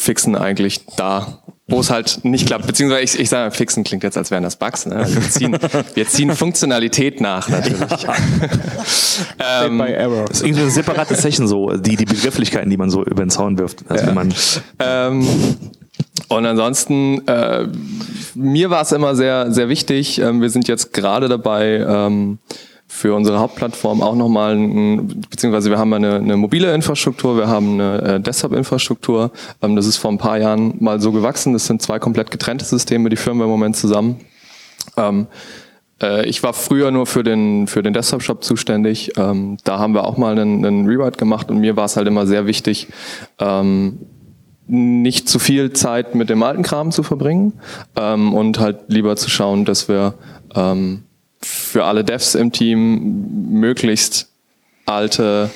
[0.00, 2.66] fixen eigentlich da wo es halt nicht klappt.
[2.66, 4.86] Beziehungsweise ich, ich sage, fixen klingt jetzt, als wären das Bugs.
[4.86, 4.96] Ne?
[4.96, 5.58] Also wir, ziehen,
[5.94, 7.80] wir ziehen Funktionalität nach natürlich.
[9.38, 13.24] ähm, das ist irgendwie eine separate Session so, die, die Begrifflichkeiten, die man so über
[13.24, 13.84] den Zaun wirft.
[13.88, 14.12] Also ja.
[14.12, 14.34] man
[14.78, 15.26] ähm,
[16.28, 17.66] und ansonsten, äh,
[18.34, 20.20] mir war es immer sehr, sehr wichtig.
[20.20, 22.38] Ähm, wir sind jetzt gerade dabei, ähm,
[22.92, 24.56] für unsere Hauptplattform auch nochmal,
[25.30, 29.30] beziehungsweise wir haben eine, eine mobile Infrastruktur, wir haben eine äh, Desktop-Infrastruktur.
[29.62, 31.52] Ähm, das ist vor ein paar Jahren mal so gewachsen.
[31.52, 34.16] Das sind zwei komplett getrennte Systeme, die führen wir im Moment zusammen.
[34.96, 35.28] Ähm,
[36.02, 39.12] äh, ich war früher nur für den, für den Desktop-Shop zuständig.
[39.16, 42.08] Ähm, da haben wir auch mal einen, einen Rewrite gemacht und mir war es halt
[42.08, 42.88] immer sehr wichtig,
[43.38, 44.00] ähm,
[44.66, 47.52] nicht zu viel Zeit mit dem alten Kram zu verbringen
[47.94, 50.14] ähm, und halt lieber zu schauen, dass wir
[50.56, 51.04] ähm,
[51.42, 54.28] für alle Devs im Team möglichst
[54.86, 55.50] alte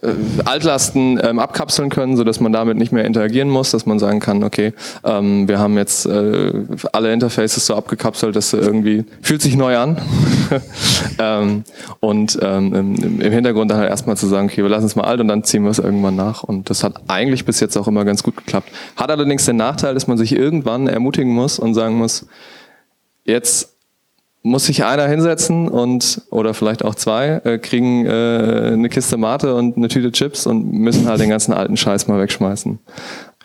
[0.00, 0.08] äh,
[0.44, 4.20] Altlasten ähm, abkapseln können, so dass man damit nicht mehr interagieren muss, dass man sagen
[4.20, 4.72] kann, okay,
[5.04, 6.52] ähm, wir haben jetzt äh,
[6.92, 10.00] alle Interfaces so abgekapselt, dass irgendwie fühlt sich neu an
[11.18, 11.64] ähm,
[12.00, 15.04] und ähm, im, im, Hintergrund dann halt erstmal zu sagen, okay, wir lassen es mal
[15.04, 17.86] alt und dann ziehen wir es irgendwann nach und das hat eigentlich bis jetzt auch
[17.86, 18.70] immer ganz gut geklappt.
[18.96, 22.26] Hat allerdings den Nachteil, dass man sich irgendwann ermutigen muss und sagen muss,
[23.24, 23.71] jetzt
[24.42, 29.54] muss sich einer hinsetzen und oder vielleicht auch zwei äh, kriegen äh, eine Kiste Mate
[29.54, 32.78] und eine Tüte Chips und müssen halt den ganzen alten Scheiß mal wegschmeißen.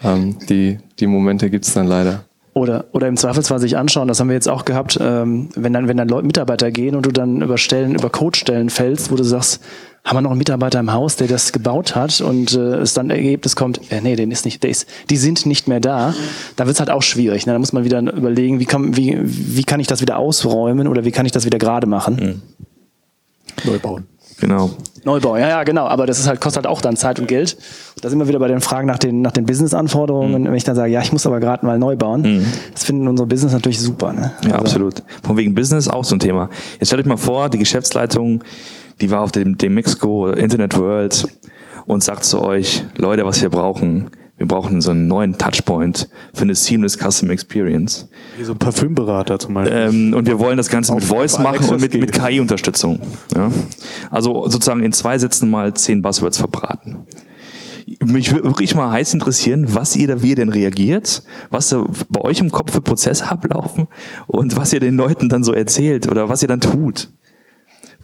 [0.04, 2.24] Ähm, die die Momente gibt's dann leider.
[2.58, 5.88] Oder, oder im Zweifelsfall sich anschauen, das haben wir jetzt auch gehabt, ähm, wenn dann,
[5.88, 9.24] wenn dann Leute, Mitarbeiter gehen und du dann über Stellen, über Codestellen fällst, wo du
[9.24, 9.62] sagst,
[10.08, 13.10] haben wir noch einen Mitarbeiter im Haus, der das gebaut hat und äh, es dann
[13.10, 16.14] Ergebnis kommt, äh, nee, den ist nicht, der ist, die sind nicht mehr da,
[16.56, 17.46] da wird es halt auch schwierig.
[17.46, 17.54] Ne?
[17.54, 21.04] Da muss man wieder überlegen, wie kann, wie, wie kann ich das wieder ausräumen oder
[21.04, 22.16] wie kann ich das wieder gerade machen.
[22.16, 23.70] Mhm.
[23.70, 24.06] Neu bauen.
[24.40, 24.70] Genau.
[25.04, 25.88] Neubau, ja, ja, genau.
[25.88, 27.58] Aber das ist halt, kostet halt auch dann Zeit und Geld.
[28.02, 30.44] Da sind wir wieder bei den Fragen nach den, nach den Business-Anforderungen.
[30.44, 30.48] Mhm.
[30.48, 32.46] Wenn ich dann sage, ja, ich muss aber gerade mal neu bauen, mhm.
[32.72, 34.14] das finden unsere Business natürlich super.
[34.14, 34.34] Ne?
[34.44, 34.66] Ja, also.
[34.66, 35.04] absolut.
[35.24, 36.50] Von wegen Business auch so ein Thema.
[36.80, 38.44] Jetzt stellt euch mal vor, die Geschäftsleitung,
[39.02, 41.28] die war auf dem, dem Mexico Internet World
[41.86, 46.44] und sagt zu euch, Leute, was wir brauchen, wir brauchen so einen neuen Touchpoint für
[46.44, 48.08] eine seamless Custom Experience.
[48.38, 49.78] Wie so ein Parfümberater zum Beispiel.
[49.78, 53.00] Ähm, und wir wollen das Ganze mit Voice machen und mit, mit KI-Unterstützung.
[53.36, 53.52] Ja?
[54.12, 56.98] Also sozusagen in zwei Sätzen mal zehn Buzzwords verbraten.
[58.04, 61.86] Mich würde wirklich mal heiß interessieren, was ihr da wie ihr denn reagiert, was da
[62.10, 63.88] bei euch im Kopf für Prozesse ablaufen
[64.28, 67.10] und was ihr den Leuten dann so erzählt oder was ihr dann tut.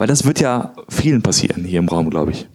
[0.04, 2.50] Weil das wird ja vielen passieren hier im Raum, glaube ich.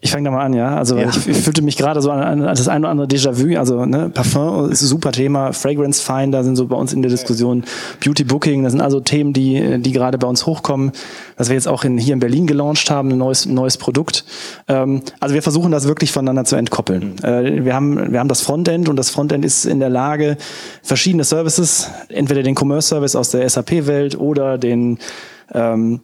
[0.00, 0.76] Ich fange da mal an, ja.
[0.76, 1.08] Also ja.
[1.08, 3.56] Ich, ich, fühlte mich gerade so an, an, das ein oder andere Déjà-vu.
[3.56, 7.12] Also ne, Parfum ist ein super Thema, Fragrance Finder sind so bei uns in der
[7.12, 7.62] Diskussion,
[8.04, 10.90] Beauty Booking, das sind also Themen, die, die gerade bei uns hochkommen,
[11.36, 14.24] dass wir jetzt auch in, hier in Berlin gelauncht haben, ein neues, neues Produkt.
[14.66, 17.22] Ähm, also wir versuchen das wirklich voneinander zu entkoppeln.
[17.22, 20.38] Äh, wir, haben, wir haben das Frontend und das Frontend ist in der Lage,
[20.82, 24.98] verschiedene Services, entweder den Commerce-Service aus der SAP-Welt oder den
[25.54, 26.00] ähm,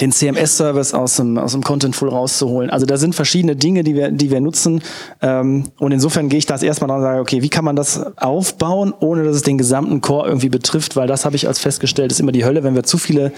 [0.00, 2.68] den CMS-Service aus dem, aus dem Contentful rauszuholen.
[2.68, 4.82] Also da sind verschiedene Dinge, die wir, die wir nutzen.
[5.22, 8.00] Ähm, und insofern gehe ich das erstmal dran und sage, okay, wie kann man das
[8.18, 12.12] aufbauen, ohne dass es den gesamten Core irgendwie betrifft, weil das habe ich als festgestellt,
[12.12, 13.32] ist immer die Hölle, wenn wir zu viele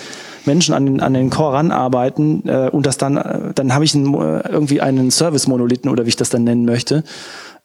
[0.44, 3.94] Menschen an den, an den Core ranarbeiten äh, und das dann, äh, dann habe ich
[3.94, 7.04] einen, äh, irgendwie einen Service-Monolithen oder wie ich das dann nennen möchte.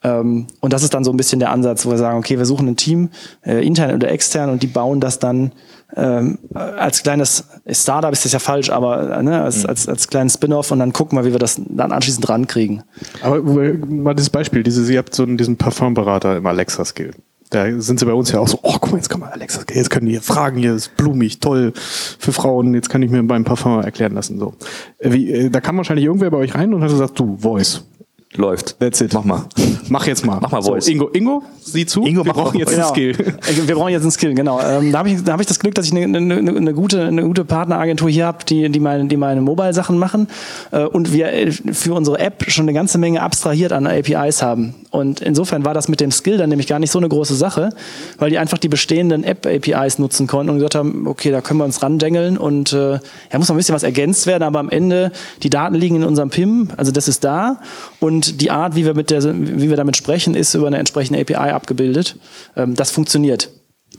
[0.04, 2.46] Ähm, und das ist dann so ein bisschen der Ansatz, wo wir sagen, okay, wir
[2.46, 3.10] suchen ein Team,
[3.44, 5.52] äh, intern oder extern, und die bauen das dann
[5.96, 9.70] ähm, als kleines Startup ist das ja falsch, aber ne, als, mhm.
[9.70, 12.84] als, als kleinen Spin-off und dann gucken wir, wie wir das dann anschließend rankriegen.
[13.22, 17.12] Aber mal dieses Beispiel, diese, ihr habt so einen, diesen Parfumberater im Alexa-Skill.
[17.52, 19.62] Da sind sie bei uns ja auch so, oh, guck mal, jetzt kann man Alexa,
[19.72, 23.22] jetzt können die hier fragen, hier ist blumig, toll für Frauen, jetzt kann ich mir
[23.24, 24.40] beim Parfum erklären lassen.
[24.40, 24.56] So.
[25.00, 27.86] Wie, äh, da kam wahrscheinlich irgendwer bei euch rein und hat gesagt, du, Voice,
[28.34, 28.80] Läuft.
[28.80, 29.14] That's it.
[29.14, 29.46] Mach mal.
[29.88, 30.40] Mach jetzt mal.
[30.42, 30.86] Mach mal Voice.
[30.86, 32.04] So, Ingo, Ingo, sieh zu.
[32.04, 32.92] Ingo, wir brauchen jetzt genau.
[32.92, 33.36] einen Skill.
[33.66, 34.60] Wir brauchen jetzt einen Skill, genau.
[34.60, 37.06] Ähm, da habe ich, da hab ich das Glück, dass ich eine, eine, eine, gute,
[37.06, 40.28] eine gute Partneragentur hier habe, die, die meine, die meine Mobile-Sachen machen
[40.72, 44.76] äh, und wir äh, für unsere App schon eine ganze Menge abstrahiert an APIs haben.
[44.92, 47.70] Und insofern war das mit dem Skill dann nämlich gar nicht so eine große Sache,
[48.18, 51.66] weil die einfach die bestehenden App-APIs nutzen konnten und gesagt haben, okay, da können wir
[51.66, 53.00] uns randengeln und äh, ja,
[53.38, 55.12] muss noch ein bisschen was ergänzt werden, aber am Ende,
[55.44, 57.60] die Daten liegen in unserem PIM, also das ist da
[58.00, 61.20] und die Art, wie wir mit der, wie wir damit sprechen, ist über eine entsprechende
[61.20, 62.18] API abgebildet.
[62.56, 63.50] Ähm, das funktioniert.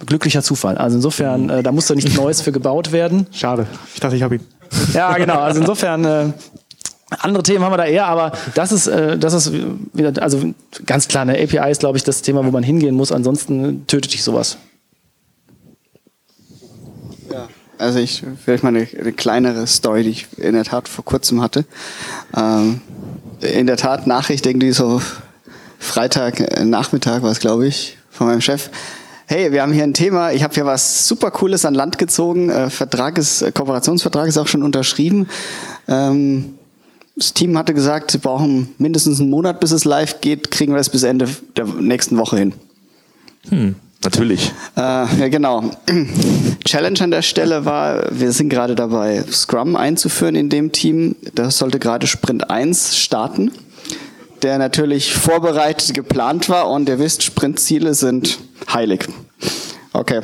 [0.05, 0.77] Glücklicher Zufall.
[0.77, 3.27] Also insofern, äh, da muss da nichts Neues für gebaut werden.
[3.33, 3.67] Schade.
[3.95, 4.41] Ich dachte, ich habe ihn.
[4.93, 5.39] Ja, genau.
[5.39, 6.33] Also insofern, äh,
[7.11, 9.53] andere Themen haben wir da eher, aber das ist, äh, das ist
[9.93, 10.53] wieder, also
[10.85, 13.13] ganz klar, eine API ist, glaube ich, das Thema, wo man hingehen muss.
[13.13, 14.59] Ansonsten tötet dich sowas.
[17.33, 21.05] Ja, also ich vielleicht mal eine, eine, kleinere Story, die ich in der Tat vor
[21.05, 21.65] kurzem hatte.
[22.37, 22.81] Ähm,
[23.41, 25.01] in der Tat Nachricht irgendwie so
[25.79, 28.71] Freitag äh, war es, glaube ich, von meinem Chef.
[29.27, 30.33] Hey, wir haben hier ein Thema.
[30.33, 32.49] Ich habe hier was super Cooles an Land gezogen.
[32.49, 35.29] Äh, Vertrag ist, äh, Kooperationsvertrag ist auch schon unterschrieben.
[35.89, 36.55] Ähm,
[37.17, 40.51] das Team hatte gesagt, sie brauchen mindestens einen Monat, bis es live geht.
[40.51, 42.53] Kriegen wir das bis Ende der nächsten Woche hin.
[43.49, 43.75] Hm.
[44.05, 44.53] Natürlich.
[44.77, 45.71] Äh, ja, genau.
[46.65, 51.17] Challenge an der Stelle war, wir sind gerade dabei, Scrum einzuführen in dem Team.
[51.35, 53.51] Das sollte gerade Sprint 1 starten,
[54.43, 58.39] der natürlich vorbereitet, geplant war und ihr wisst, Sprintziele sind
[58.73, 59.09] heilig.
[59.93, 60.21] Okay.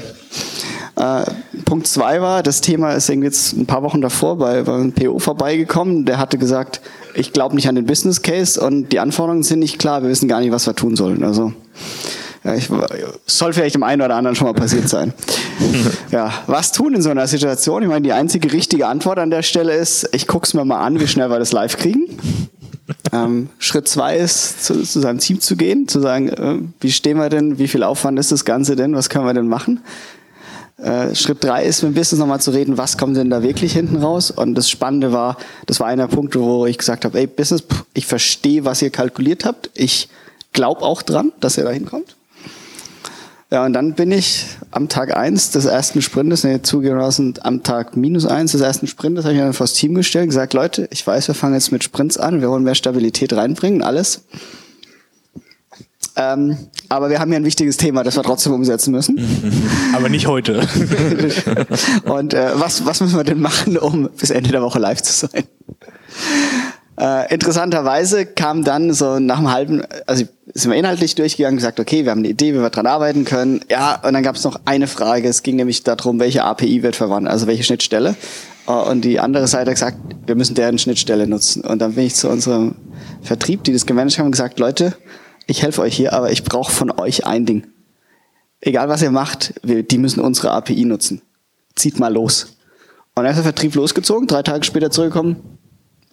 [0.96, 1.24] Äh,
[1.64, 5.18] Punkt 2 war, das Thema ist irgendwie jetzt ein paar Wochen davor bei, beim PO
[5.18, 6.04] vorbeigekommen.
[6.04, 6.82] Der hatte gesagt,
[7.14, 10.28] ich glaube nicht an den Business Case und die Anforderungen sind nicht klar, wir wissen
[10.28, 11.24] gar nicht, was wir tun sollen.
[11.24, 11.52] Also
[12.44, 12.68] ja, ich,
[13.26, 15.12] soll vielleicht dem einen oder anderen schon mal passiert sein.
[16.10, 17.82] ja, was tun in so einer Situation?
[17.82, 20.80] Ich meine, die einzige richtige Antwort an der Stelle ist, ich gucke es mir mal
[20.80, 22.06] an, wie schnell wir das live kriegen.
[23.12, 27.16] Ähm, Schritt zwei ist, zu, zu, seinem Team zu gehen, zu sagen, äh, wie stehen
[27.16, 29.80] wir denn, wie viel Aufwand ist das Ganze denn, was können wir denn machen?
[30.78, 33.72] Äh, Schritt drei ist, mit dem Business nochmal zu reden, was kommt denn da wirklich
[33.72, 34.30] hinten raus?
[34.30, 37.62] Und das Spannende war, das war einer Punkt, wo ich gesagt habe, ey, Business,
[37.94, 39.70] ich verstehe, was ihr kalkuliert habt.
[39.74, 40.08] Ich
[40.52, 42.16] glaube auch dran, dass ihr da hinkommt.
[43.52, 47.98] Ja, und dann bin ich am Tag eins des ersten Sprintes, nee, zugelassen, am Tag
[47.98, 51.06] minus eins des ersten Sprintes, habe ich dann vor das Team gestellt, gesagt, Leute, ich
[51.06, 54.22] weiß, wir fangen jetzt mit Sprints an, wir wollen mehr Stabilität reinbringen, alles.
[56.16, 56.56] Ähm,
[56.88, 59.18] aber wir haben hier ein wichtiges Thema, das wir trotzdem umsetzen müssen.
[59.94, 60.66] Aber nicht heute.
[62.04, 65.26] Und äh, was, was müssen wir denn machen, um bis Ende der Woche live zu
[65.26, 65.44] sein?
[67.00, 72.04] Äh, interessanterweise kam dann so nach einem halben, also sind wir inhaltlich durchgegangen, gesagt, okay,
[72.04, 73.64] wir haben eine Idee, wie wir dran arbeiten können.
[73.70, 75.28] Ja, und dann gab es noch eine Frage.
[75.28, 78.14] Es ging nämlich darum, welche API wird verwandt, also welche Schnittstelle.
[78.66, 81.64] Äh, und die andere Seite hat gesagt, wir müssen deren Schnittstelle nutzen.
[81.64, 82.74] Und dann bin ich zu unserem
[83.22, 84.94] Vertrieb, die das gemanagt haben, gesagt, Leute,
[85.46, 87.66] ich helfe euch hier, aber ich brauche von euch ein Ding.
[88.60, 91.22] Egal was ihr macht, wir, die müssen unsere API nutzen.
[91.74, 92.56] Zieht mal los.
[93.14, 95.58] Und dann ist der Vertrieb losgezogen, drei Tage später zurückgekommen,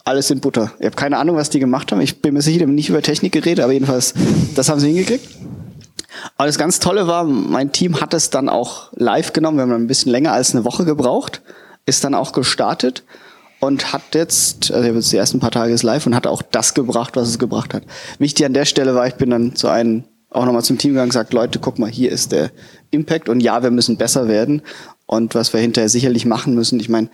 [0.05, 0.71] alles in Butter.
[0.79, 2.01] Ich habe keine Ahnung, was die gemacht haben.
[2.01, 4.13] Ich bin mir sicher, die haben nicht über Technik geredet, aber jedenfalls,
[4.55, 5.27] das haben sie hingekriegt.
[6.38, 9.57] Aber das ganz Tolle war, mein Team hat es dann auch live genommen.
[9.57, 11.41] Wir haben ein bisschen länger als eine Woche gebraucht,
[11.85, 13.03] ist dann auch gestartet
[13.59, 16.73] und hat jetzt, also jetzt die ersten paar Tage ist live und hat auch das
[16.73, 17.83] gebracht, was es gebracht hat.
[18.17, 21.05] Wichtig an der Stelle war, ich bin dann zu einem auch nochmal zum Team gegangen
[21.05, 22.51] und gesagt, Leute, guck mal, hier ist der
[22.91, 24.62] Impact und ja, wir müssen besser werden.
[25.05, 27.09] Und was wir hinterher sicherlich machen müssen, ich meine,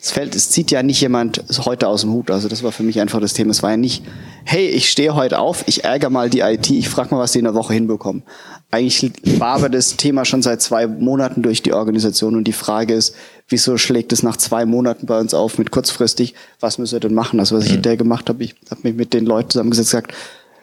[0.00, 2.30] es fällt, es zieht ja nicht jemand heute aus dem Hut.
[2.30, 3.50] Also das war für mich einfach das Thema.
[3.50, 4.04] Es war ja nicht,
[4.44, 7.38] hey, ich stehe heute auf, ich ärgere mal die IT, ich frage mal, was die
[7.38, 8.22] in der Woche hinbekommen.
[8.70, 12.94] Eigentlich war aber das Thema schon seit zwei Monaten durch die Organisation und die Frage
[12.94, 13.14] ist,
[13.48, 17.14] wieso schlägt es nach zwei Monaten bei uns auf mit kurzfristig, was müssen wir denn
[17.14, 17.40] machen?
[17.40, 20.18] Also was ich hinterher gemacht habe, ich habe mich mit den Leuten zusammengesetzt und gesagt,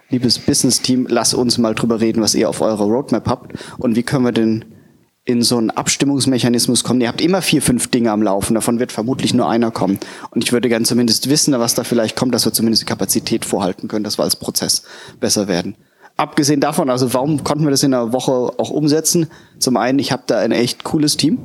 [0.10, 4.04] liebes Business-Team, lass uns mal drüber reden, was ihr auf eurer Roadmap habt und wie
[4.04, 4.66] können wir denn
[5.26, 7.02] in so einen Abstimmungsmechanismus kommen.
[7.02, 10.00] Ihr habt immer vier, fünf Dinge am Laufen, davon wird vermutlich nur einer kommen.
[10.30, 13.44] Und ich würde gerne zumindest wissen, was da vielleicht kommt, dass wir zumindest die Kapazität
[13.44, 14.84] vorhalten können, dass wir als Prozess
[15.20, 15.76] besser werden.
[16.16, 19.28] Abgesehen davon, also warum konnten wir das in einer Woche auch umsetzen?
[19.58, 21.40] Zum einen, ich habe da ein echt cooles Team,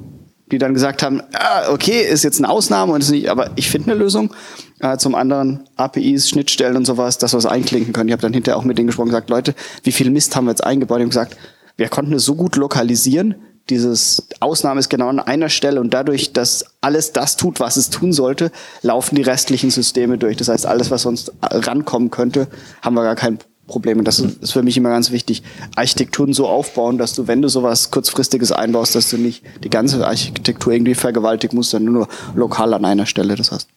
[0.53, 3.71] die dann gesagt haben, ah, okay, ist jetzt eine Ausnahme und ist nicht, aber ich
[3.71, 4.33] finde eine Lösung.
[4.79, 8.09] Äh, zum anderen APIs, Schnittstellen und sowas, dass wir es einklinken können.
[8.09, 10.53] Ich habe dann hinterher auch mit denen gesprochen gesagt, Leute, wie viel Mist haben wir
[10.53, 10.99] jetzt eingebaut?
[10.99, 11.37] Ich habe gesagt,
[11.77, 13.35] wir konnten es so gut lokalisieren,
[13.71, 17.91] dieses Ausnahme ist genau an einer Stelle und dadurch, dass alles das tut, was es
[17.91, 18.51] tun sollte,
[18.83, 20.37] laufen die restlichen Systeme durch.
[20.37, 22.49] Das heißt, alles, was sonst rankommen könnte,
[22.83, 23.39] haben wir gar kein
[23.71, 23.99] Problem.
[23.99, 25.43] Und das ist für mich immer ganz wichtig,
[25.77, 30.07] Architekturen so aufbauen, dass du, wenn du sowas kurzfristiges einbaust, dass du nicht die ganze
[30.07, 33.69] Architektur irgendwie vergewaltigen musst, sondern nur lokal an einer Stelle das hast.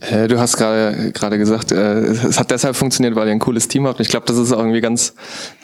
[0.00, 3.86] Du hast gerade gerade gesagt, äh, es hat deshalb funktioniert, weil ihr ein cooles Team
[3.86, 3.98] habt.
[3.98, 5.14] Ich glaube, das ist irgendwie ganz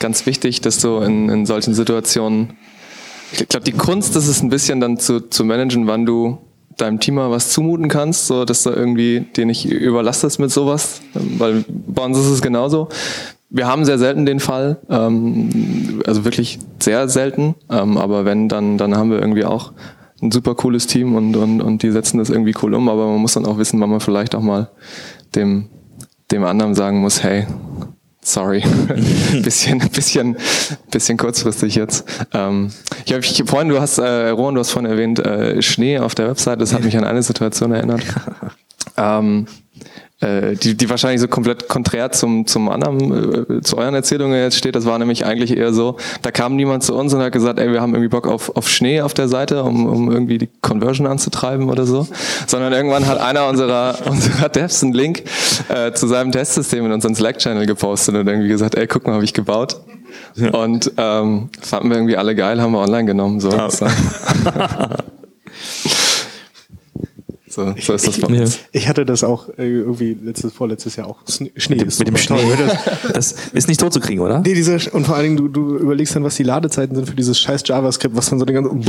[0.01, 2.55] ganz wichtig, dass du in, in solchen Situationen,
[3.33, 6.38] ich glaube, die Kunst ist es ein bisschen dann zu, zu managen, wann du
[6.77, 11.01] deinem Team mal was zumuten kannst, so dass du irgendwie dir nicht überlastest mit sowas,
[11.14, 12.88] weil bei uns ist es genauso.
[13.51, 18.79] Wir haben sehr selten den Fall, ähm, also wirklich sehr selten, ähm, aber wenn, dann,
[18.79, 19.73] dann haben wir irgendwie auch
[20.24, 23.20] ein super cooles Team und, und, und die setzen das irgendwie cool um, aber man
[23.20, 24.70] muss dann auch wissen, wann man vielleicht auch mal
[25.34, 25.68] dem,
[26.30, 27.46] dem anderen sagen muss, hey,
[28.22, 28.64] sorry,
[29.42, 30.37] bisschen, bisschen,
[30.90, 32.04] bisschen kurzfristig jetzt.
[32.32, 32.72] Ähm,
[33.04, 36.14] ich habe ich, vorhin, du hast, äh, Rohan, du hast vorhin erwähnt, äh, Schnee auf
[36.14, 38.02] der Website, das hat mich an eine Situation erinnert.
[38.96, 39.46] ähm,
[40.24, 44.56] äh, die, die wahrscheinlich so komplett konträr zum, zum anderen, äh, zu euren Erzählungen jetzt
[44.56, 44.74] steht.
[44.74, 47.70] Das war nämlich eigentlich eher so, da kam niemand zu uns und hat gesagt, ey,
[47.70, 51.06] wir haben irgendwie Bock auf, auf Schnee auf der Seite, um, um irgendwie die Conversion
[51.06, 52.06] anzutreiben oder so.
[52.46, 55.24] Sondern irgendwann hat einer unserer, unserer Devs einen Link
[55.68, 59.24] äh, zu seinem Testsystem in unseren Slack-Channel gepostet und irgendwie gesagt, ey, guck mal, habe
[59.24, 59.76] ich gebaut.
[60.37, 60.50] Ja.
[60.50, 63.40] Und ähm, fanden wir irgendwie alle geil, haben wir online genommen.
[63.40, 63.50] So.
[63.50, 63.68] Ja.
[67.54, 68.58] So, so ist das bei uns.
[68.72, 71.18] Ich hatte das auch äh, irgendwie letztes, vorletztes Jahr auch.
[71.28, 72.40] Schnee mit, dem, mit dem Schnee.
[73.14, 74.40] Das ist nicht tot zu kriegen, oder?
[74.40, 77.14] Nee, diese, und vor allen Dingen, du, du überlegst dann, was die Ladezeiten sind für
[77.14, 78.72] dieses scheiß JavaScript, was dann so den ganzen.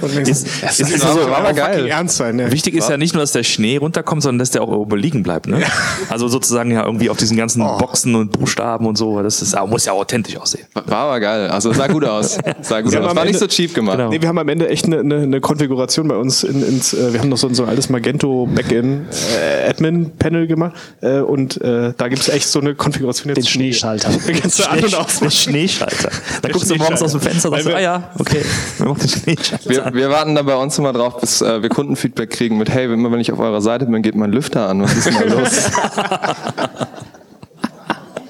[0.00, 1.88] Und denkst, ist, ist, ist, ist so, aber geil.
[1.88, 2.52] Ernst sein, ja.
[2.52, 5.24] Wichtig ist ja nicht nur, dass der Schnee runterkommt, sondern dass der auch irgendwo liegen
[5.24, 5.48] bleibt.
[5.48, 5.60] Ne?
[6.08, 7.78] Also sozusagen ja irgendwie auf diesen ganzen oh.
[7.78, 9.20] Boxen und Buchstaben und so.
[9.22, 10.66] Das ist, muss ja authentisch aussehen.
[10.74, 11.48] War aber geil.
[11.48, 12.38] Also sah gut aus.
[12.62, 13.16] Sah gut aus.
[13.16, 13.98] War nicht so cheap gemacht.
[13.98, 14.10] Genau.
[14.10, 17.12] Nee, wir haben am Ende echt eine, eine, eine Konfiguration bei uns in, ins, äh,
[17.12, 19.06] wir haben noch so, so ein altes Magento Backend
[19.40, 23.38] äh, Admin Panel gemacht äh, und äh, da gibt es echt so eine Konfiguration jetzt.
[23.38, 24.10] Den Schneeschalter.
[24.26, 25.20] Den Schnee, an aus.
[25.20, 26.10] Den Schneeschalter.
[26.42, 28.42] Da guckst du morgens aus dem Fenster und sagst, ah ja, okay,
[28.78, 29.70] wir machen den Schneeschalter.
[29.70, 32.84] Wir, wir warten da bei uns immer drauf, bis äh, wir Kundenfeedback kriegen mit, hey,
[32.92, 34.82] immer wenn ich auf eurer Seite bin, geht mein Lüfter an.
[34.82, 35.70] Was ist denn da los?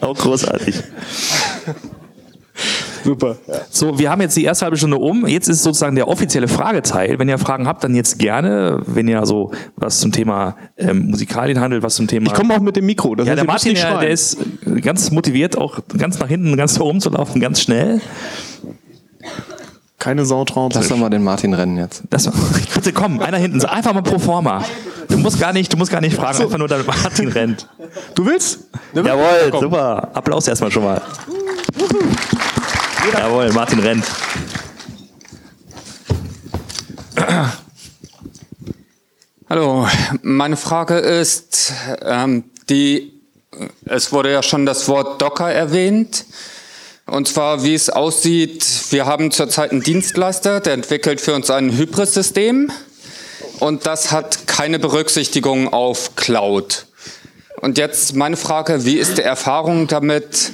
[0.01, 0.77] Auch großartig.
[3.09, 3.37] Super.
[3.71, 5.27] So, wir haben jetzt die erste halbe Stunde um.
[5.27, 7.19] Jetzt ist sozusagen der offizielle Frageteil.
[7.19, 8.83] Wenn ihr Fragen habt, dann jetzt gerne.
[8.85, 12.27] Wenn ihr so was zum Thema ähm, Musikalien handelt, was zum Thema.
[12.27, 13.15] Ich komme auch mit dem Mikro.
[13.15, 14.37] Das ja, der Martin, der, der ist
[14.83, 18.03] ganz motiviert, auch ganz nach hinten, ganz nach oben zu laufen, ganz schnell.
[19.99, 22.03] keine Sau traut Lass doch mal den Martin rennen jetzt.
[22.11, 22.31] Das,
[22.75, 23.65] bitte komm, einer hinten.
[23.65, 24.63] Einfach mal pro forma.
[25.09, 27.67] Du musst gar nicht, du musst gar nicht fragen, einfach nur, damit Martin rennt.
[28.15, 28.67] Du willst?
[28.93, 30.11] Jawohl, super.
[30.13, 31.01] Applaus erstmal schon mal.
[33.13, 34.05] Jawohl, Martin rennt.
[39.49, 39.87] Hallo,
[40.23, 43.13] meine Frage ist, ähm, die,
[43.87, 46.27] es wurde ja schon das Wort Docker erwähnt.
[47.07, 51.77] Und zwar, wie es aussieht, wir haben zurzeit einen Dienstleister, der entwickelt für uns ein
[51.77, 52.71] Hybris-System.
[53.61, 56.87] Und das hat keine Berücksichtigung auf Cloud.
[57.61, 60.53] Und jetzt meine Frage, wie ist die Erfahrung damit,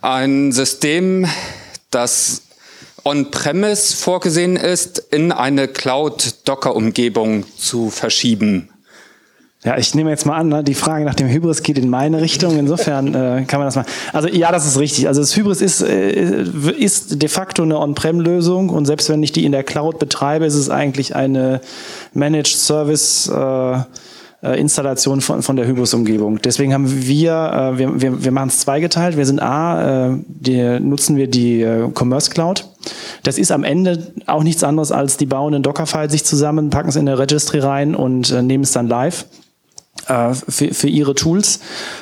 [0.00, 1.28] ein System,
[1.90, 2.42] das
[3.04, 8.70] on-premise vorgesehen ist, in eine Cloud-Docker-Umgebung zu verschieben?
[9.62, 12.22] Ja, ich nehme jetzt mal an, ne, die Frage nach dem Hybris geht in meine
[12.22, 12.58] Richtung.
[12.58, 13.84] Insofern äh, kann man das mal.
[14.12, 15.06] Also ja, das ist richtig.
[15.06, 16.44] Also das Hybris ist, äh,
[16.78, 20.54] ist de facto eine On-Prem-Lösung und selbst wenn ich die in der Cloud betreibe, ist
[20.54, 21.60] es eigentlich eine
[22.14, 23.28] Managed Service.
[23.28, 23.82] Äh,
[24.42, 26.40] Installation von, von der Hybris-Umgebung.
[26.40, 29.16] Deswegen haben wir, äh, wir, wir, wir machen es zweigeteilt.
[29.16, 32.66] Wir sind A, äh, die, nutzen wir die äh, Commerce Cloud.
[33.22, 36.88] Das ist am Ende auch nichts anderes als die bauen einen Dockerfile sich zusammen, packen
[36.88, 39.26] es in eine Registry rein und äh, nehmen es dann live
[40.06, 41.60] äh, für, für ihre Tools.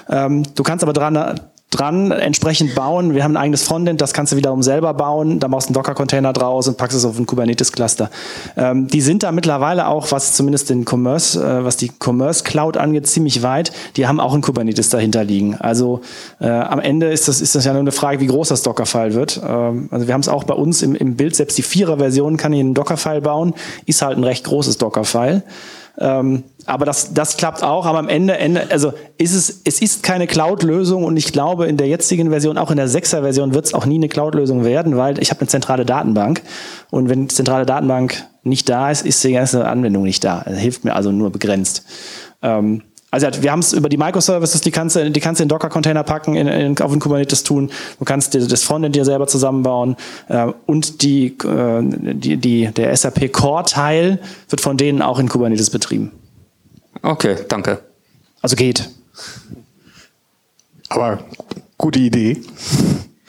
[0.09, 3.15] Ähm, du kannst aber dran, dran entsprechend bauen.
[3.15, 5.39] Wir haben ein eigenes Frontend, das kannst du wiederum selber bauen.
[5.39, 8.11] Da machst du einen Docker-Container draus und packst es auf ein Kubernetes-Cluster.
[8.57, 12.79] Ähm, die sind da mittlerweile auch, was zumindest den Commerce, äh, was die Commerce Cloud
[12.79, 13.73] angeht, ziemlich weit.
[13.97, 15.57] Die haben auch ein Kubernetes dahinter liegen.
[15.57, 16.01] Also
[16.41, 19.13] äh, am Ende ist das, ist das ja nur eine Frage, wie groß das Dockerfile
[19.13, 19.41] wird.
[19.47, 22.55] Ähm, also wir haben es auch bei uns im, im Bild, selbst die Vierer-Version kann
[22.55, 23.53] ich einen Dockerfile bauen,
[23.85, 25.43] ist halt ein recht großes Dockerfile.
[26.01, 27.87] Ähm, aber das, das klappt auch.
[27.87, 31.77] Aber am Ende, Ende also ist es, es ist keine Cloud-Lösung und ich glaube, in
[31.77, 35.21] der jetzigen Version, auch in der 6er-Version, wird es auch nie eine Cloud-Lösung werden, weil
[35.21, 36.43] ich habe eine zentrale Datenbank
[36.91, 40.43] und wenn die zentrale Datenbank nicht da ist, ist die ganze Anwendung nicht da.
[40.47, 41.85] Das hilft mir also nur begrenzt.
[42.43, 45.49] Ähm, also wir haben es über die Microservices, die kannst du, die kannst du in
[45.49, 47.71] Docker-Container packen, in, in, auf den Kubernetes tun.
[47.99, 49.97] Du kannst dir das Frontend dir selber zusammenbauen
[50.29, 55.71] äh, und die, äh, die, die, der SAP Core-Teil wird von denen auch in Kubernetes
[55.71, 56.13] betrieben.
[57.03, 57.81] Okay, danke.
[58.43, 58.89] Also geht.
[60.91, 61.21] Aber
[61.79, 62.43] gute Idee.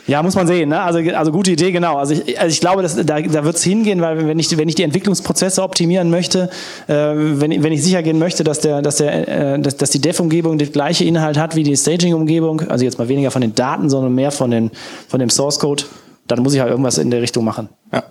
[0.10, 0.70] Ja, muss man sehen.
[0.70, 0.82] Ne?
[0.82, 1.98] Also, also gute Idee, genau.
[1.98, 4.68] Also ich, also ich glaube, dass, da, da wird es hingehen, weil wenn ich, wenn
[4.68, 6.50] ich die Entwicklungsprozesse optimieren möchte,
[6.88, 10.02] äh, wenn, wenn ich sicher gehen möchte, dass, der, dass, der, äh, dass, dass die
[10.02, 13.88] Dev-Umgebung den gleiche Inhalt hat wie die Staging-Umgebung, also jetzt mal weniger von den Daten,
[13.92, 14.72] sondern mehr von, den,
[15.08, 15.84] von dem Source-Code,
[16.26, 17.70] dann muss ich halt irgendwas in der Richtung machen.
[17.94, 18.04] Ja.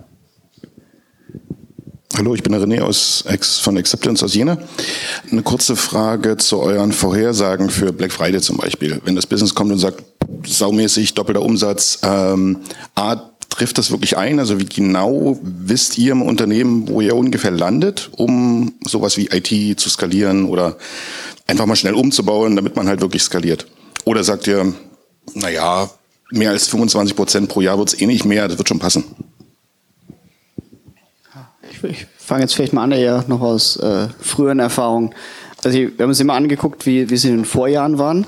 [2.17, 3.25] Hallo, ich bin der René aus
[3.61, 4.59] von Acceptance aus Jena.
[5.33, 9.01] Eine kurze Frage zu euren Vorhersagen für Black Friday zum Beispiel.
[9.05, 10.03] Wenn das Business kommt und sagt,
[10.44, 12.59] saumäßig, doppelter Umsatz, ähm,
[12.94, 13.16] A,
[13.48, 14.38] trifft das wirklich ein?
[14.38, 19.81] Also wie genau wisst ihr im Unternehmen, wo ihr ungefähr landet, um sowas wie IT
[19.81, 20.77] zu skalieren oder
[21.46, 23.66] einfach mal schnell umzubauen, damit man halt wirklich skaliert?
[24.05, 24.72] Oder sagt ihr,
[25.35, 25.90] naja,
[26.31, 29.05] mehr als 25 Prozent pro Jahr wird es eh nicht mehr, das wird schon passen?
[31.70, 35.14] Ich, ich fange jetzt vielleicht mal an, eher noch aus äh, früheren Erfahrungen.
[35.64, 38.27] Also wir haben uns immer angeguckt, wie, wie es in den Vorjahren waren.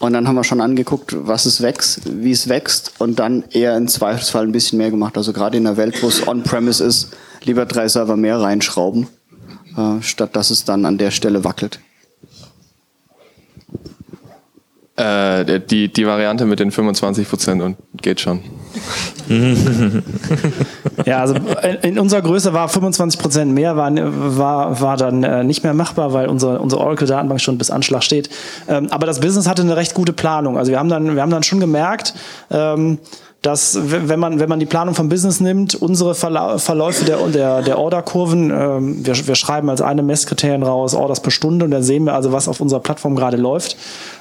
[0.00, 3.76] Und dann haben wir schon angeguckt, was es wächst, wie es wächst und dann eher
[3.76, 5.16] im Zweifelsfall ein bisschen mehr gemacht.
[5.18, 7.10] Also gerade in der Welt, wo es on-premise ist,
[7.44, 9.08] lieber drei Server mehr reinschrauben,
[9.76, 11.80] äh, statt dass es dann an der Stelle wackelt.
[15.00, 18.40] Äh, die, die Variante mit den 25 Prozent und geht schon.
[21.06, 21.34] Ja, also
[21.82, 26.12] in unserer Größe war 25 Prozent mehr, war, war, war dann äh, nicht mehr machbar,
[26.12, 28.28] weil unsere, unsere Oracle-Datenbank schon bis Anschlag steht.
[28.68, 30.58] Ähm, aber das Business hatte eine recht gute Planung.
[30.58, 32.14] Also wir haben dann, wir haben dann schon gemerkt,
[32.50, 32.98] ähm,
[33.42, 37.78] dass wenn man, wenn man die Planung vom Business nimmt, unsere Verläufe der, der, der
[37.78, 42.04] Orderkurven, ähm, wir, wir schreiben als eine Messkriterien raus, Orders per Stunde und dann sehen
[42.04, 43.78] wir also, was auf unserer Plattform gerade läuft.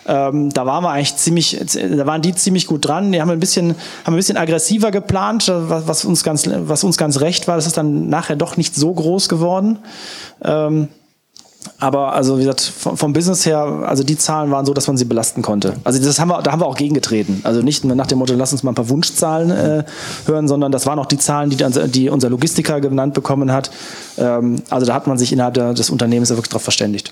[0.07, 3.11] Ähm, da waren wir eigentlich ziemlich, da waren die ziemlich gut dran.
[3.11, 6.97] Die haben ein bisschen, haben ein bisschen aggressiver geplant, was, was uns ganz, was uns
[6.97, 7.57] ganz recht war.
[7.57, 9.79] Das ist dann nachher doch nicht so groß geworden.
[10.45, 10.87] Ähm,
[11.77, 15.05] aber also wie gesagt, vom, Business her, also die Zahlen waren so, dass man sie
[15.05, 15.75] belasten konnte.
[15.83, 17.41] Also das haben wir, da haben wir auch gegengetreten.
[17.43, 19.83] Also nicht nach dem Motto, lass uns mal ein paar Wunschzahlen äh,
[20.25, 21.57] hören, sondern das waren auch die Zahlen, die,
[21.89, 23.71] die unser Logistiker genannt bekommen hat.
[24.17, 27.11] Ähm, also da hat man sich innerhalb der, des Unternehmens wirklich darauf verständigt.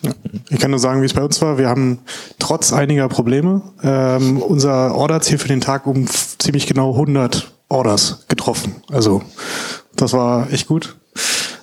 [0.49, 1.57] Ich kann nur sagen, wie es bei uns war.
[1.57, 1.99] Wir haben
[2.39, 6.07] trotz einiger Probleme ähm, unser Orderziel für den Tag um
[6.39, 8.75] ziemlich genau 100 Orders getroffen.
[8.89, 9.21] Also
[9.95, 10.95] das war echt gut.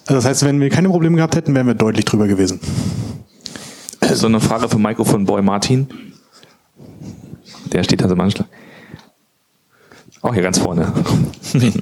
[0.06, 2.60] Also das heißt, wenn wir keine Probleme gehabt hätten, wären wir deutlich drüber gewesen.
[4.12, 5.88] So eine Frage für Mikrofon Boy Martin.
[7.72, 8.46] Der steht also im Anschlag.
[10.20, 10.92] Auch hier ganz vorne.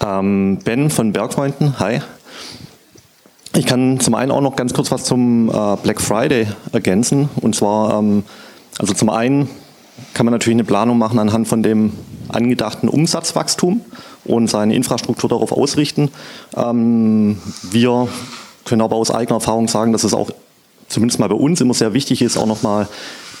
[0.00, 2.00] Ähm, ben von Bergfreunden, hi.
[3.56, 7.28] Ich kann zum einen auch noch ganz kurz was zum äh, Black Friday ergänzen.
[7.40, 8.22] Und zwar, ähm,
[8.78, 9.50] also zum einen
[10.14, 11.92] kann man natürlich eine Planung machen anhand von dem
[12.28, 13.80] angedachten Umsatzwachstum
[14.28, 16.10] und seine Infrastruktur darauf ausrichten.
[16.56, 18.08] Ähm, wir
[18.64, 20.30] können aber aus eigener Erfahrung sagen, dass es auch
[20.88, 22.88] zumindest mal bei uns immer sehr wichtig ist, auch nochmal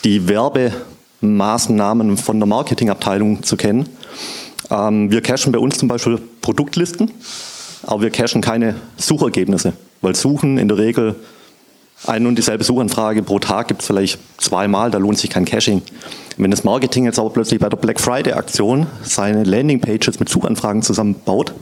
[0.04, 3.88] die Werbemaßnahmen von der Marketingabteilung zu kennen.
[4.70, 7.10] Ähm, wir cachen bei uns zum Beispiel Produktlisten,
[7.82, 9.72] aber wir cachen keine Suchergebnisse.
[10.00, 11.16] Weil Suchen in der Regel
[12.06, 15.82] eine und dieselbe Suchanfrage pro Tag gibt es vielleicht zweimal, da lohnt sich kein Caching.
[16.36, 20.82] Wenn das Marketing jetzt aber plötzlich bei der Black Friday Aktion seine Landingpages mit Suchanfragen
[20.82, 21.52] zusammenbaut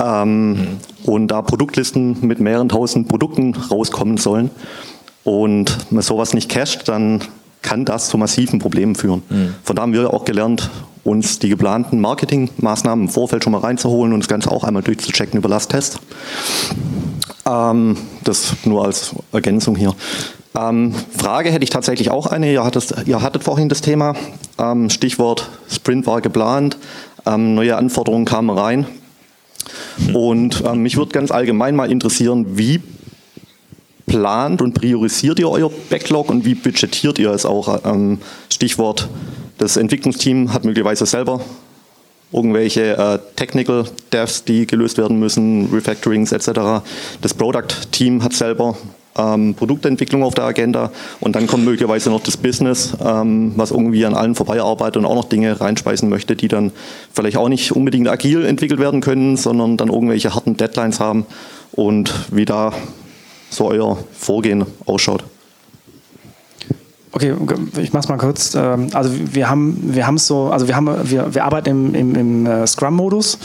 [0.00, 4.50] ähm, und da Produktlisten mit mehreren tausend Produkten rauskommen sollen
[5.22, 7.20] und man sowas nicht cached, dann
[7.62, 9.22] kann das zu massiven Problemen führen.
[9.30, 9.54] Mhm.
[9.62, 10.68] Von da haben wir auch gelernt,
[11.04, 15.38] uns die geplanten Marketingmaßnahmen im Vorfeld schon mal reinzuholen und das Ganze auch einmal durchzuchecken
[15.38, 16.00] über Last-Test.
[17.46, 19.94] Ähm, das nur als Ergänzung hier.
[20.54, 22.52] Ähm, Frage hätte ich tatsächlich auch eine.
[22.52, 24.14] Ihr hattet, ihr hattet vorhin das Thema.
[24.58, 26.76] Ähm, Stichwort Sprint war geplant.
[27.26, 28.86] Ähm, neue Anforderungen kamen rein.
[30.12, 32.80] Und ähm, mich würde ganz allgemein mal interessieren, wie
[34.06, 37.80] plant und priorisiert ihr euer Backlog und wie budgetiert ihr es auch?
[37.84, 38.18] Ähm,
[38.50, 39.08] Stichwort,
[39.58, 41.40] das Entwicklungsteam hat möglicherweise selber
[42.32, 46.82] irgendwelche äh, Technical Devs, die gelöst werden müssen, Refactorings etc.
[47.20, 48.76] Das Product Team hat selber
[49.16, 54.04] ähm, Produktentwicklung auf der Agenda und dann kommt möglicherweise noch das Business, ähm, was irgendwie
[54.06, 56.72] an allen vorbeiarbeitet und auch noch Dinge reinspeisen möchte, die dann
[57.12, 61.26] vielleicht auch nicht unbedingt agil entwickelt werden können, sondern dann irgendwelche harten Deadlines haben
[61.72, 62.72] und wie da
[63.50, 65.24] so euer Vorgehen ausschaut.
[67.14, 67.34] Okay,
[67.78, 68.54] ich mach's mal kurz.
[68.54, 72.14] Ähm, also wir haben wir haben so, also wir haben wir, wir arbeiten im, im,
[72.14, 73.38] im äh, Scrum-Modus.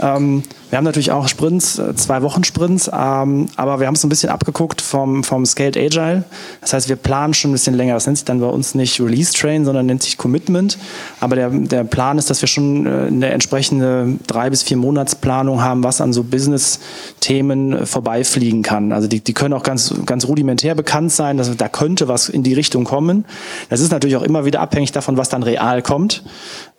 [0.00, 0.42] Ähm,
[0.74, 4.08] wir haben natürlich auch Sprints, äh, zwei Wochen Sprints, ähm, aber wir haben es ein
[4.08, 6.24] bisschen abgeguckt vom, vom Scaled Agile.
[6.62, 7.94] Das heißt, wir planen schon ein bisschen länger.
[7.94, 10.76] Das nennt sich dann bei uns nicht Release Train, sondern nennt sich Commitment.
[11.20, 15.62] Aber der, der Plan ist, dass wir schon äh, eine entsprechende drei bis vier Monatsplanung
[15.62, 18.90] haben, was an so Business-Themen äh, vorbeifliegen kann.
[18.90, 22.42] Also die, die können auch ganz, ganz rudimentär bekannt sein, dass da könnte was in
[22.42, 23.26] die Richtung kommen.
[23.68, 26.24] Das ist natürlich auch immer wieder abhängig davon, was dann real kommt.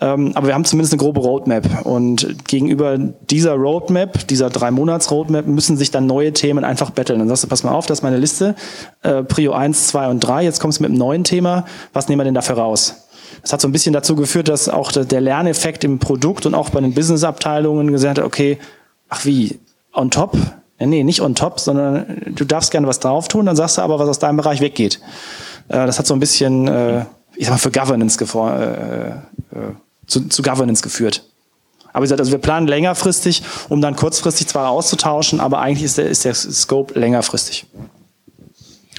[0.01, 1.85] Ähm, aber wir haben zumindest eine grobe Roadmap.
[1.85, 3.84] Und gegenüber dieser Roadmap,
[4.29, 7.19] dieser drei Monats Roadmap, müssen sich dann neue Themen einfach betteln.
[7.19, 8.55] Dann sagst du, pass mal auf, das ist meine Liste,
[9.03, 12.19] äh, Prio 1, 2 und 3, jetzt kommst du mit einem neuen Thema, was nehmen
[12.19, 13.07] wir denn dafür raus?
[13.41, 16.69] Das hat so ein bisschen dazu geführt, dass auch der Lerneffekt im Produkt und auch
[16.69, 18.57] bei den Business-Abteilungen gesagt hat, okay,
[19.09, 19.59] ach wie,
[19.93, 20.37] on top?
[20.79, 23.99] Nee, nicht on top, sondern du darfst gerne was drauf tun, dann sagst du aber,
[23.99, 24.99] was aus deinem Bereich weggeht.
[25.67, 27.05] Äh, das hat so ein bisschen, äh,
[27.35, 28.17] ich sag mal, für Governance
[30.07, 31.23] zu, zu Governance geführt.
[31.95, 35.97] Aber wie gesagt, also wir planen längerfristig, um dann kurzfristig zwar auszutauschen, aber eigentlich ist
[35.97, 37.67] der, ist der Scope längerfristig.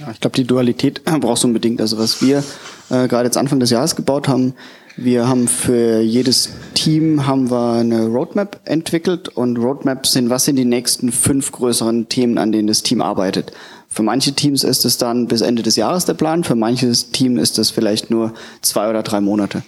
[0.01, 1.79] Ja, ich glaube, die Dualität brauchst du unbedingt.
[1.83, 2.39] Also was wir
[2.89, 4.55] äh, gerade jetzt Anfang des Jahres gebaut haben,
[4.97, 10.57] wir haben für jedes Team haben wir eine Roadmap entwickelt und Roadmaps sind, was sind
[10.57, 13.53] die nächsten fünf größeren Themen, an denen das Team arbeitet.
[13.91, 17.37] Für manche Teams ist es dann bis Ende des Jahres der Plan, für manches Team
[17.37, 18.33] ist das vielleicht nur
[18.63, 19.65] zwei oder drei Monate.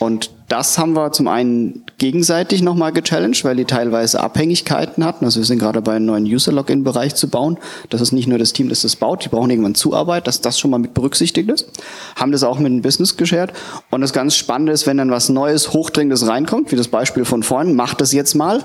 [0.00, 5.24] Und das haben wir zum einen gegenseitig nochmal gechallenged, weil die teilweise Abhängigkeiten hatten.
[5.24, 7.56] Also wir sind gerade bei einem neuen User-Login-Bereich zu bauen.
[7.88, 10.58] Das ist nicht nur das Team, das das baut, die brauchen irgendwann Zuarbeit, dass das
[10.58, 11.70] schon mal mit berücksichtigt ist.
[12.16, 13.54] Haben das auch mit dem Business geshared.
[13.88, 17.42] Und das ganz Spannende ist, wenn dann was Neues, Hochdringendes reinkommt, wie das Beispiel von
[17.42, 18.62] vorhin, macht das jetzt mal.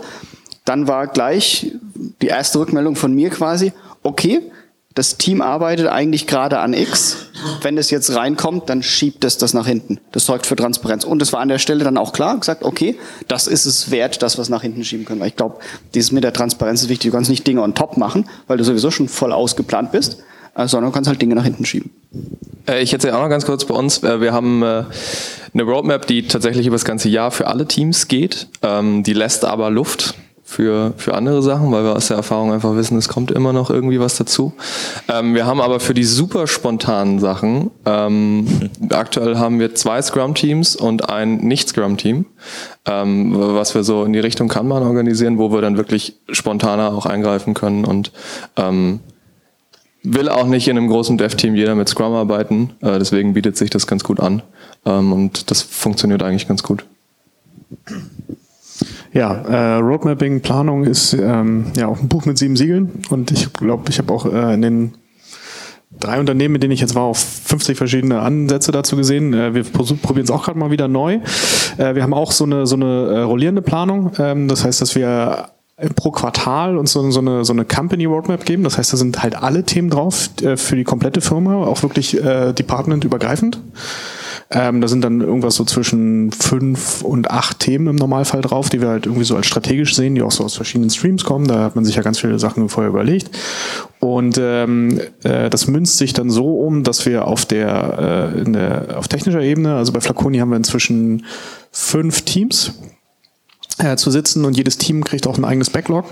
[0.65, 1.71] Dann war gleich
[2.21, 3.71] die erste Rückmeldung von mir quasi,
[4.03, 4.41] okay,
[4.93, 7.27] das Team arbeitet eigentlich gerade an X.
[7.61, 9.99] Wenn es jetzt reinkommt, dann schiebt es das nach hinten.
[10.11, 11.03] Das sorgt für Transparenz.
[11.03, 14.21] Und es war an der Stelle dann auch klar gesagt, okay, das ist es wert,
[14.21, 15.19] dass wir es nach hinten schieben können.
[15.19, 15.57] Weil ich glaube,
[15.93, 17.11] dieses mit der Transparenz ist wichtig.
[17.11, 20.23] Du kannst nicht Dinge on top machen, weil du sowieso schon voll ausgeplant bist,
[20.55, 21.91] äh, sondern du kannst halt Dinge nach hinten schieben.
[22.67, 24.03] Äh, ich erzähle auch noch ganz kurz bei uns.
[24.03, 28.47] Äh, wir haben eine Roadmap, die tatsächlich über das ganze Jahr für alle Teams geht.
[28.61, 30.15] Ähm, die lässt aber Luft
[30.47, 33.69] für, für andere Sachen, weil wir aus der Erfahrung einfach wissen, es kommt immer noch
[33.69, 34.53] irgendwie was dazu.
[35.09, 38.47] Ähm, wir haben aber für die super spontanen Sachen, ähm,
[38.89, 42.25] aktuell haben wir zwei Scrum-Teams und ein Nicht-Scrum-Team,
[42.85, 47.05] ähm, was wir so in die Richtung Kanban organisieren, wo wir dann wirklich spontaner auch
[47.05, 48.13] eingreifen können und
[48.55, 49.01] ähm,
[50.01, 53.69] will auch nicht in einem großen Dev-Team jeder mit Scrum arbeiten, äh, deswegen bietet sich
[53.69, 54.41] das ganz gut an
[54.85, 56.85] ähm, und das funktioniert eigentlich ganz gut.
[59.18, 63.51] Ja, äh, Roadmapping, Planung ist ähm, ja auch ein Buch mit sieben Siegeln und ich
[63.51, 64.93] glaube, ich habe auch äh, in den
[65.99, 69.34] drei Unternehmen, mit denen ich jetzt war, auf 50 verschiedene Ansätze dazu gesehen.
[69.34, 71.15] Äh, wir probieren es auch gerade mal wieder neu.
[71.80, 74.11] Äh, wir haben auch so eine, so eine äh, rollierende Planung.
[74.20, 75.49] Ähm, das heißt, dass wir
[75.95, 78.63] pro Quartal uns so, so, eine, so eine Company Roadmap geben.
[78.63, 82.24] Das heißt, da sind halt alle Themen drauf äh, für die komplette Firma, auch wirklich
[82.24, 83.59] äh, departmentübergreifend.
[84.49, 88.79] Ähm, da sind dann irgendwas so zwischen fünf und acht Themen im Normalfall drauf, die
[88.79, 91.47] wir halt irgendwie so als strategisch sehen, die auch so aus verschiedenen Streams kommen.
[91.47, 93.29] Da hat man sich ja ganz viele Sachen vorher überlegt.
[93.99, 98.53] Und ähm, äh, das münzt sich dann so um, dass wir auf der, äh, in
[98.53, 101.25] der auf technischer Ebene, also bei Flaconi haben wir inzwischen
[101.71, 102.73] fünf Teams
[103.79, 106.05] äh, zu sitzen und jedes Team kriegt auch ein eigenes Backlog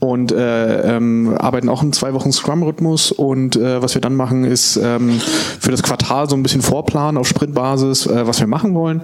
[0.00, 4.44] und äh, ähm, arbeiten auch in zwei Wochen Scrum-Rhythmus und äh, was wir dann machen
[4.44, 5.20] ist ähm,
[5.60, 9.02] für das Quartal so ein bisschen Vorplan auf Sprintbasis, äh, was wir machen wollen.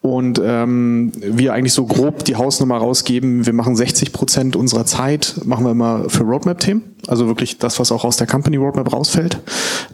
[0.00, 5.34] Und ähm, wir eigentlich so grob die Hausnummer rausgeben, wir machen 60 Prozent unserer Zeit,
[5.44, 9.38] machen wir immer für Roadmap-Themen, also wirklich das, was auch aus der Company Roadmap rausfällt.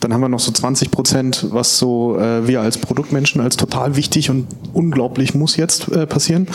[0.00, 3.96] Dann haben wir noch so 20 Prozent, was so äh, wir als Produktmenschen als total
[3.96, 6.48] wichtig und unglaublich muss jetzt äh, passieren,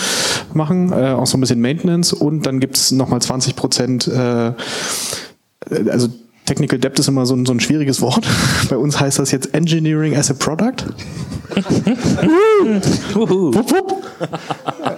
[0.54, 4.54] machen, äh, auch so ein bisschen Maintenance und dann gibt's nochmal 20 Prozent, äh,
[5.90, 6.10] also
[6.46, 8.28] Technical Debt ist immer so ein, so ein schwieriges Wort.
[8.70, 10.86] Bei uns heißt das jetzt Engineering as a Product.
[13.14, 14.04] wupp, wupp.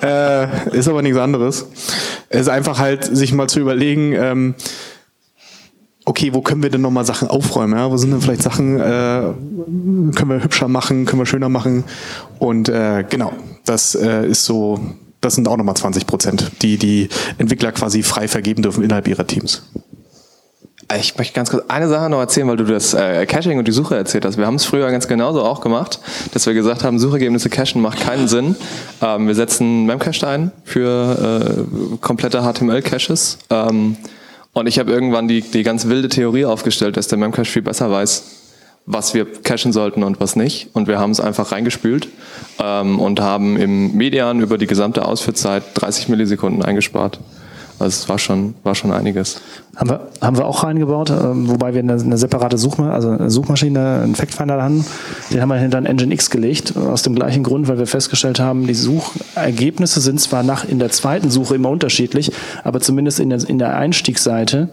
[0.01, 1.65] Äh, ist aber nichts anderes.
[2.29, 4.55] Es ist einfach halt, sich mal zu überlegen, ähm,
[6.05, 7.77] okay, wo können wir denn nochmal Sachen aufräumen?
[7.77, 7.91] Ja?
[7.91, 11.83] Wo sind denn vielleicht Sachen, äh, können wir hübscher machen, können wir schöner machen?
[12.39, 13.33] Und äh, genau,
[13.65, 14.79] das äh, ist so,
[15.21, 19.25] das sind auch nochmal 20 Prozent, die die Entwickler quasi frei vergeben dürfen innerhalb ihrer
[19.25, 19.63] Teams.
[20.99, 23.71] Ich möchte ganz kurz eine Sache noch erzählen, weil du das äh, Caching und die
[23.71, 24.37] Suche erzählt hast.
[24.37, 25.99] Wir haben es früher ganz genauso auch gemacht,
[26.33, 28.55] dass wir gesagt haben, Suchergebnisse cachen macht keinen Sinn.
[29.01, 33.39] Ähm, wir setzen Memcache ein für äh, komplette HTML-Caches.
[33.49, 33.97] Ähm,
[34.53, 37.89] und ich habe irgendwann die, die ganz wilde Theorie aufgestellt, dass der Memcache viel besser
[37.89, 38.23] weiß,
[38.85, 40.69] was wir cachen sollten und was nicht.
[40.73, 42.07] Und wir haben es einfach reingespült
[42.59, 47.19] ähm, und haben im Median über die gesamte Ausführzeit 30 Millisekunden eingespart.
[47.79, 49.41] Also es war schon, war schon einiges.
[49.75, 51.15] Haben wir, haben wir auch reingebaut, äh,
[51.49, 54.85] wobei wir eine, eine separate Suchma also eine Suchmaschine, einen Factfinder hatten.
[55.31, 58.39] Den haben wir hinter ein Engine X gelegt, aus dem gleichen Grund, weil wir festgestellt
[58.39, 62.31] haben, die Suchergebnisse sind zwar nach in der zweiten Suche immer unterschiedlich,
[62.63, 64.69] aber zumindest in der, in der Einstiegsseite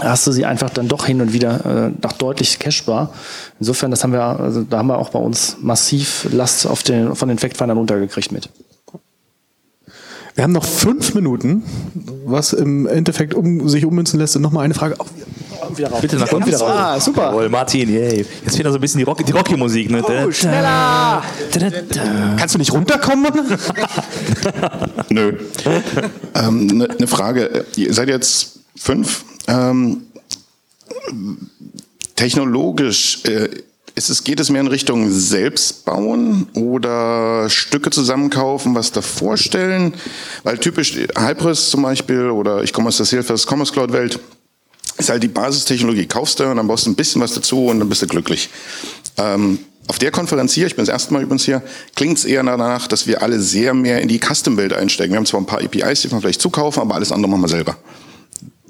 [0.00, 3.12] hast du sie einfach dann doch hin und wieder äh, nach deutlich cashbar.
[3.60, 7.14] Insofern, das haben wir, also da haben wir auch bei uns massiv Last auf den,
[7.14, 8.48] von den Factfindern runtergekriegt mit.
[10.34, 11.62] Wir haben noch fünf Minuten,
[12.24, 14.34] was im Endeffekt um, sich ummünzen lässt.
[14.34, 14.96] Und nochmal eine Frage.
[15.68, 16.00] Und wieder raus.
[16.00, 16.62] Bitte nach raus.
[16.62, 17.30] Ah, super.
[17.30, 18.26] Jawohl, Martin, yay.
[18.44, 19.90] Jetzt fehlt noch so ein bisschen die, Rock, die Rocky-Musik.
[19.90, 20.02] Ne?
[20.02, 21.22] Oh, schneller!
[22.36, 23.30] Kannst du nicht runterkommen?
[25.10, 25.38] Nö.
[26.34, 27.64] ähm, ne, ne Frage.
[27.76, 29.24] Ihr seid jetzt fünf.
[29.46, 30.02] Ähm,
[32.16, 33.48] technologisch äh,
[33.94, 39.94] ist es, geht es mehr in Richtung selbst bauen oder Stücke zusammenkaufen, was da vorstellen?
[40.42, 44.18] Weil typisch Hypers zum Beispiel oder ich komme aus der Salesforce Commerce Cloud Welt,
[44.96, 46.06] ist halt die Basistechnologie.
[46.06, 48.48] Kaufst du und dann baust du ein bisschen was dazu und dann bist du glücklich.
[49.16, 51.62] Ähm, auf der Konferenz hier, ich bin das erste Mal übrigens hier,
[51.94, 55.12] klingt es eher danach, dass wir alle sehr mehr in die Custom-Welt einsteigen.
[55.12, 57.48] Wir haben zwar ein paar APIs, die wir vielleicht zukaufen, aber alles andere machen wir
[57.48, 57.76] selber.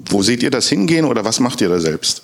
[0.09, 2.23] Wo seht ihr das hingehen oder was macht ihr da selbst?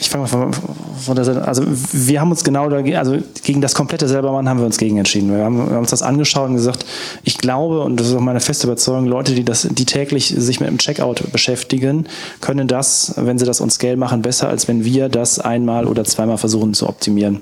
[0.00, 3.62] Ich fange mal von, von der Seite Also wir haben uns genau dagegen, also gegen
[3.62, 5.34] das komplette selbermachen haben wir uns gegen entschieden.
[5.34, 6.84] Wir haben, wir haben, uns das angeschaut und gesagt,
[7.24, 10.60] ich glaube, und das ist auch meine feste Überzeugung, Leute, die das, die täglich sich
[10.60, 12.06] mit dem Checkout beschäftigen,
[12.40, 16.04] können das, wenn sie das on Scale machen, besser, als wenn wir das einmal oder
[16.04, 17.40] zweimal versuchen zu optimieren.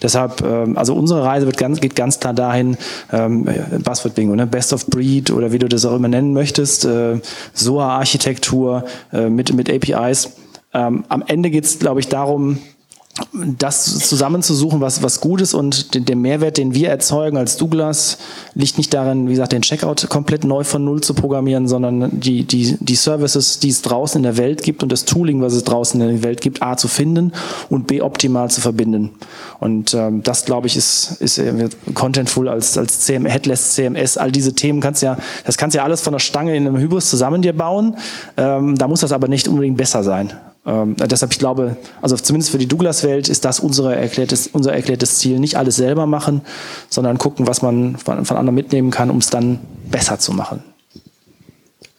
[0.00, 2.76] Deshalb, ähm, also unsere Reise wird ganz, geht ganz klar dahin,
[3.12, 3.48] ähm,
[3.84, 4.46] Buzzword Bingo, ne?
[4.46, 7.20] Best of Breed oder wie du das auch immer nennen möchtest, äh,
[7.54, 10.30] SOA-Architektur äh, mit, mit APIs
[10.74, 12.58] ähm, am Ende geht es, glaube ich, darum,
[13.58, 18.16] das zusammenzusuchen, was, was gut ist und den, der Mehrwert, den wir erzeugen als Douglas,
[18.54, 22.44] liegt nicht darin, wie gesagt, den Checkout komplett neu von Null zu programmieren, sondern die,
[22.44, 25.64] die, die Services, die es draußen in der Welt gibt und das Tooling, was es
[25.64, 27.32] draußen in der Welt gibt, A, zu finden
[27.68, 29.10] und B, optimal zu verbinden.
[29.60, 31.40] Und ähm, das, glaube ich, ist, ist
[31.92, 36.00] Contentful als, als CM, Headless CMS, all diese Themen kannst ja, das kannst ja alles
[36.00, 37.98] von der Stange in einem Hybris zusammen dir bauen.
[38.38, 40.32] Ähm, da muss das aber nicht unbedingt besser sein.
[40.64, 45.18] Ähm, deshalb, ich glaube, also zumindest für die Douglas-Welt ist das unsere erklärtes, unser erklärtes
[45.18, 45.40] Ziel.
[45.40, 46.42] Nicht alles selber machen,
[46.88, 49.58] sondern gucken, was man von, von anderen mitnehmen kann, um es dann
[49.90, 50.62] besser zu machen.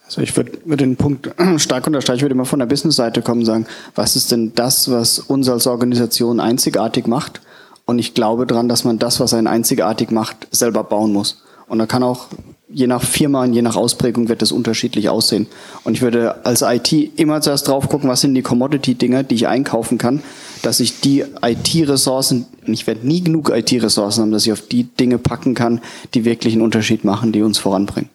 [0.06, 3.40] Also ich würde würd den Punkt stark unterstreichen, ich würde immer von der Business-Seite kommen
[3.40, 7.40] und sagen, was ist denn das, was uns als Organisation einzigartig macht?
[7.86, 11.42] Und ich glaube daran, dass man das, was einen einzigartig macht, selber bauen muss.
[11.66, 12.28] Und da kann auch
[12.68, 15.46] je nach Firma und je nach Ausprägung wird das unterschiedlich aussehen.
[15.84, 19.46] Und ich würde als IT immer zuerst drauf gucken, was sind die Commodity-Dinge, die ich
[19.46, 20.22] einkaufen kann,
[20.62, 25.18] dass ich die IT-Ressourcen, ich werde nie genug IT-Ressourcen haben, dass ich auf die Dinge
[25.18, 25.80] packen kann,
[26.14, 28.08] die wirklich einen Unterschied machen, die uns voranbringen.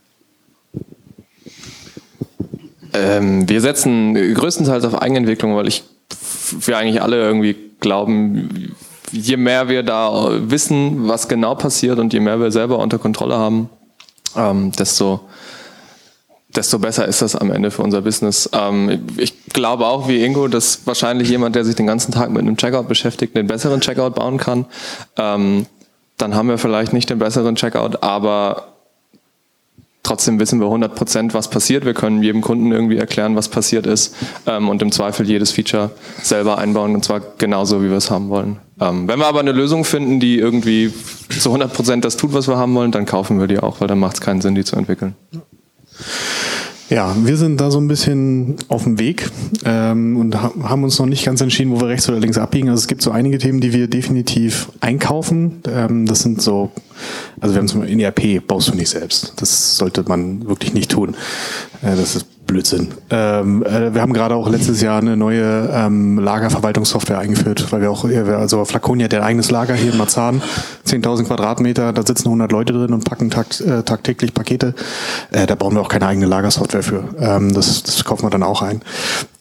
[2.93, 5.83] Ähm, wir setzen größtenteils auf Eigenentwicklung, weil ich,
[6.65, 8.75] wir eigentlich alle irgendwie glauben,
[9.11, 13.37] je mehr wir da wissen, was genau passiert und je mehr wir selber unter Kontrolle
[13.37, 13.69] haben,
[14.35, 15.21] ähm, desto,
[16.49, 18.49] desto besser ist das am Ende für unser Business.
[18.53, 22.41] Ähm, ich glaube auch wie Ingo, dass wahrscheinlich jemand, der sich den ganzen Tag mit
[22.41, 24.65] einem Checkout beschäftigt, einen besseren Checkout bauen kann.
[25.17, 25.65] Ähm,
[26.17, 28.67] dann haben wir vielleicht nicht den besseren Checkout, aber
[30.03, 31.85] Trotzdem wissen wir 100 Prozent, was passiert.
[31.85, 34.15] Wir können jedem Kunden irgendwie erklären, was passiert ist
[34.47, 35.91] ähm, und im Zweifel jedes Feature
[36.23, 38.57] selber einbauen und zwar genauso, wie wir es haben wollen.
[38.79, 40.93] Ähm, wenn wir aber eine Lösung finden, die irgendwie
[41.29, 43.87] zu 100 Prozent das tut, was wir haben wollen, dann kaufen wir die auch, weil
[43.87, 45.15] dann macht es keinen Sinn, die zu entwickeln.
[45.31, 45.41] Ja,
[46.89, 49.29] wir sind da so ein bisschen auf dem Weg
[49.63, 52.69] ähm, und ha haben uns noch nicht ganz entschieden, wo wir rechts oder links abbiegen.
[52.69, 55.61] Also es gibt so einige Themen, die wir definitiv einkaufen.
[55.67, 56.71] Ähm, das sind so,
[57.39, 59.33] also wir haben zum Beispiel in ERP baust du nicht selbst.
[59.37, 61.15] Das sollte man wirklich nicht tun.
[61.83, 62.89] Äh, das ist Blödsinn.
[63.11, 67.91] Ähm, äh, wir haben gerade auch letztes Jahr eine neue ähm, Lagerverwaltungssoftware eingeführt, weil wir
[67.91, 70.41] auch, also Flaconia hat ein eigenes Lager hier in Marzahn,
[70.87, 74.73] 10.000 Quadratmeter, da sitzen 100 Leute drin und packen takt, äh, tagtäglich Pakete.
[75.31, 77.03] Äh, da brauchen wir auch keine eigene Lagersoftware für.
[77.19, 78.81] Ähm, das, das kaufen wir dann auch ein.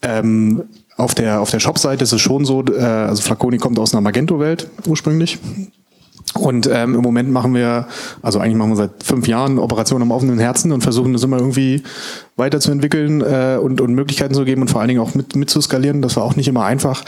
[0.02, 0.64] Ähm,
[0.98, 4.02] auf der, auf der Shop-Seite ist es schon so, äh, also Flaconi kommt aus einer
[4.02, 5.38] Magento-Welt ursprünglich.
[6.37, 7.87] Und ähm, im Moment machen wir,
[8.22, 11.39] also eigentlich machen wir seit fünf Jahren Operationen am offenen Herzen und versuchen das immer
[11.39, 11.83] irgendwie
[12.37, 15.61] weiterzuentwickeln äh, und, und Möglichkeiten zu geben und vor allen Dingen auch mit, mit zu
[15.61, 16.03] skalieren.
[16.03, 17.05] Das war auch nicht immer einfach.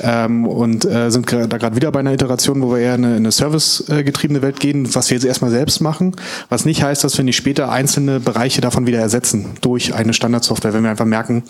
[0.00, 3.16] Ähm, und äh, sind da gerade wieder bei einer Iteration, wo wir eher in eine,
[3.16, 6.14] eine servicegetriebene Welt gehen, was wir jetzt erstmal selbst machen.
[6.48, 10.72] Was nicht heißt, dass wir nicht später einzelne Bereiche davon wieder ersetzen durch eine Standardsoftware,
[10.72, 11.42] wenn wir einfach merken,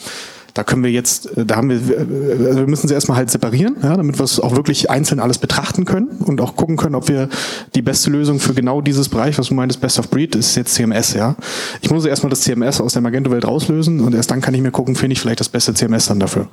[0.59, 3.31] da können wir jetzt, äh, da haben wir, äh, also wir müssen sie erstmal halt
[3.31, 6.97] separieren, ja, damit wir es auch wirklich einzeln alles betrachten können und auch gucken können,
[6.97, 7.29] ob wir
[7.77, 10.75] die beste Lösung für genau dieses Bereich, was du meintest, Best of Breed, ist jetzt
[10.75, 11.37] CMS, ja.
[11.81, 14.73] Ich muss erstmal das CMS aus der Magento-Welt rauslösen und erst dann kann ich mir
[14.73, 16.49] gucken, finde ich vielleicht das beste CMS dann dafür.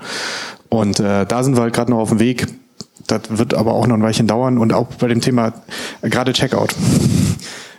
[0.70, 2.46] Und äh, da sind wir halt gerade noch auf dem Weg.
[3.08, 5.54] Das wird aber auch noch ein Weilchen dauern und auch bei dem Thema
[6.04, 6.76] äh, gerade Checkout.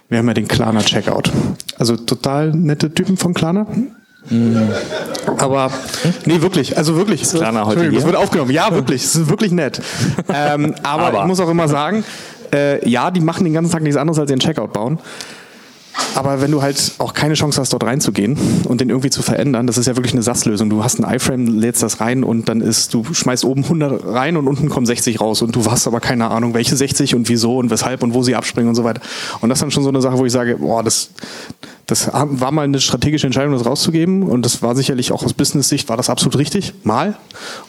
[0.09, 1.31] Wir haben ja den Klarna Checkout.
[1.79, 3.68] Also total nette Typen von Klarna.
[4.31, 4.68] Mhm.
[5.39, 5.70] Aber
[6.24, 7.22] nee, wirklich, also wirklich.
[7.22, 7.91] Ist Klarna heute?
[7.91, 8.51] Das wird aufgenommen.
[8.51, 9.05] Ja, wirklich.
[9.05, 9.81] Es ist wirklich nett.
[10.35, 11.20] ähm, aber, Aber.
[11.20, 12.05] ich muss auch immer sagen,
[12.53, 14.99] äh, ja, die machen den ganzen Tag nichts anderes als den Checkout bauen.
[16.14, 19.66] Aber wenn du halt auch keine Chance hast, dort reinzugehen und den irgendwie zu verändern,
[19.66, 20.70] das ist ja wirklich eine Satzlösung.
[20.70, 24.37] Du hast ein iFrame, lädst das rein und dann ist, du schmeißt oben 100 rein
[24.37, 27.59] und unten kommen 60 raus und du hast aber keine Ahnung, welche 60 und wieso
[27.59, 29.01] und weshalb und wo sie abspringen und so weiter.
[29.41, 31.11] Und das ist dann schon so eine Sache, wo ich sage, boah, das,
[31.87, 35.89] das war mal eine strategische Entscheidung, das rauszugeben und das war sicherlich auch aus Business-Sicht
[35.89, 37.14] war das absolut richtig, mal.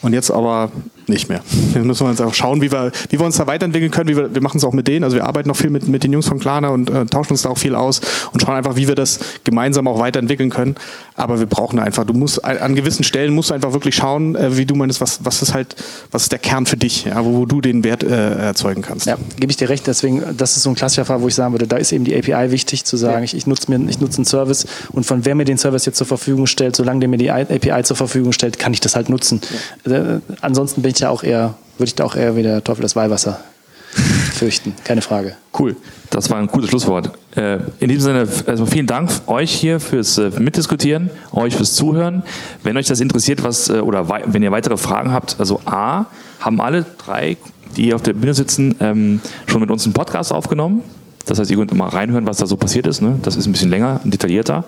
[0.02, 0.72] Und jetzt aber
[1.06, 1.40] nicht mehr.
[1.74, 4.08] Jetzt müssen wir uns auch schauen, wie wir, wie wir uns da weiterentwickeln können.
[4.08, 6.02] Wie wir, wir machen es auch mit denen, also wir arbeiten noch viel mit, mit
[6.02, 8.00] den Jungs von Klarna und äh, tauschen uns da auch viel aus
[8.32, 10.74] und schauen einfach, wie wir das gemeinsam auch weiterentwickeln können.
[11.14, 14.56] Aber wir brauchen einfach, du musst an gewissen Stellen musst du einfach wirklich schauen, äh,
[14.56, 15.76] wie du meinst, was, was ist halt,
[16.10, 19.06] was ist der Kern für dich, ja, wo, wo du den Wert äh, erzeugen kannst.
[19.06, 19.86] Ja, gebe ich dir recht.
[19.86, 22.16] Deswegen, das ist so ein klassischer Fall, wo ich sagen würde, da ist eben die
[22.16, 25.34] API wichtig zu sagen, ich, ich nutze mir, ich nutze einen Service und von wer
[25.34, 28.58] mir den Service jetzt zur Verfügung stellt, solange der mir die API zur Verfügung stellt,
[28.58, 29.40] kann ich das halt nutzen.
[29.84, 32.82] Äh, ansonsten bin ich ja auch eher, würde ich da auch eher wie der Teufel
[32.82, 33.40] das Weihwasser
[34.32, 34.74] fürchten.
[34.84, 35.36] Keine Frage.
[35.58, 35.76] Cool.
[36.10, 37.10] Das war ein cooles Schlusswort.
[37.36, 42.22] Äh, in diesem Sinne, also vielen Dank euch hier fürs äh, Mitdiskutieren, euch fürs Zuhören.
[42.62, 46.06] Wenn euch das interessiert, was, oder wenn ihr weitere Fragen habt, also A,
[46.40, 47.36] haben alle drei,
[47.76, 50.82] die hier auf der Bühne sitzen, ähm, schon mit uns einen Podcast aufgenommen.
[51.28, 53.02] Das heißt, ihr könnt mal reinhören, was da so passiert ist.
[53.02, 53.18] Ne?
[53.22, 54.64] Das ist ein bisschen länger, detaillierter.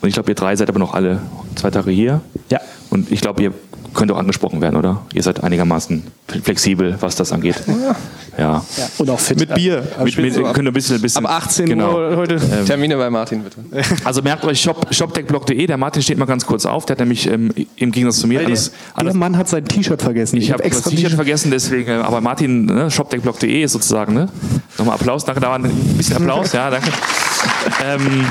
[0.00, 1.20] Und ich glaube, ihr drei seid aber noch alle
[1.56, 2.20] zwei Tage hier.
[2.50, 2.60] Ja.
[2.90, 3.54] Und ich glaube, ihr
[3.94, 5.02] könnt auch angesprochen werden, oder?
[5.14, 6.02] Ihr seid einigermaßen
[6.42, 7.62] flexibel, was das angeht.
[7.66, 7.96] Ja.
[8.38, 8.62] Ja.
[8.98, 9.38] Und auch fit.
[9.38, 9.82] Mit Bier.
[10.02, 11.94] Mit, mit, könnt ihr ein bisschen, ein bisschen, Ab 18 genau.
[11.94, 12.34] Uhr heute.
[12.34, 13.58] Ähm, Termine bei Martin, bitte.
[14.04, 17.26] Also merkt euch shop, shopdeckblog.de, der Martin steht mal ganz kurz auf, der hat nämlich
[17.26, 20.36] ähm, im Gegensatz zu mir Weil alles, der, alles der Mann hat sein T-Shirt vergessen.
[20.36, 24.28] ich habe das extra T-Shirt vergessen, deswegen, äh, aber Martin, ne, shopdeckblog.de ist sozusagen, ne?
[24.78, 26.90] Nochmal Applaus, danke, da war ein bisschen Applaus, ja, danke.
[27.84, 28.26] ähm,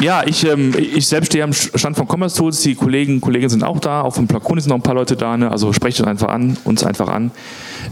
[0.00, 3.64] ja, ich, ähm, ich selbst stehe am Stand von Commerce Tools, die Kollegen, Kollegen sind
[3.64, 5.50] auch da, auch von Plakoni sind noch ein paar Leute da, ne?
[5.50, 7.30] also sprecht uns einfach an, uns einfach an.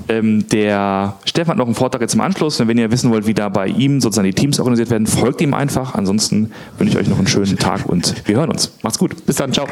[0.08, 3.26] Ähm, der Stefan hat noch einen Vortrag jetzt im Anschluss, und wenn ihr wissen wollt,
[3.26, 5.94] wie da bei ihm sozusagen die Teams organisiert werden, folgt ihm einfach.
[5.94, 8.72] Ansonsten wünsche ich euch noch einen schönen Tag und wir hören uns.
[8.82, 9.26] Macht's gut.
[9.26, 9.66] Bis dann, ciao.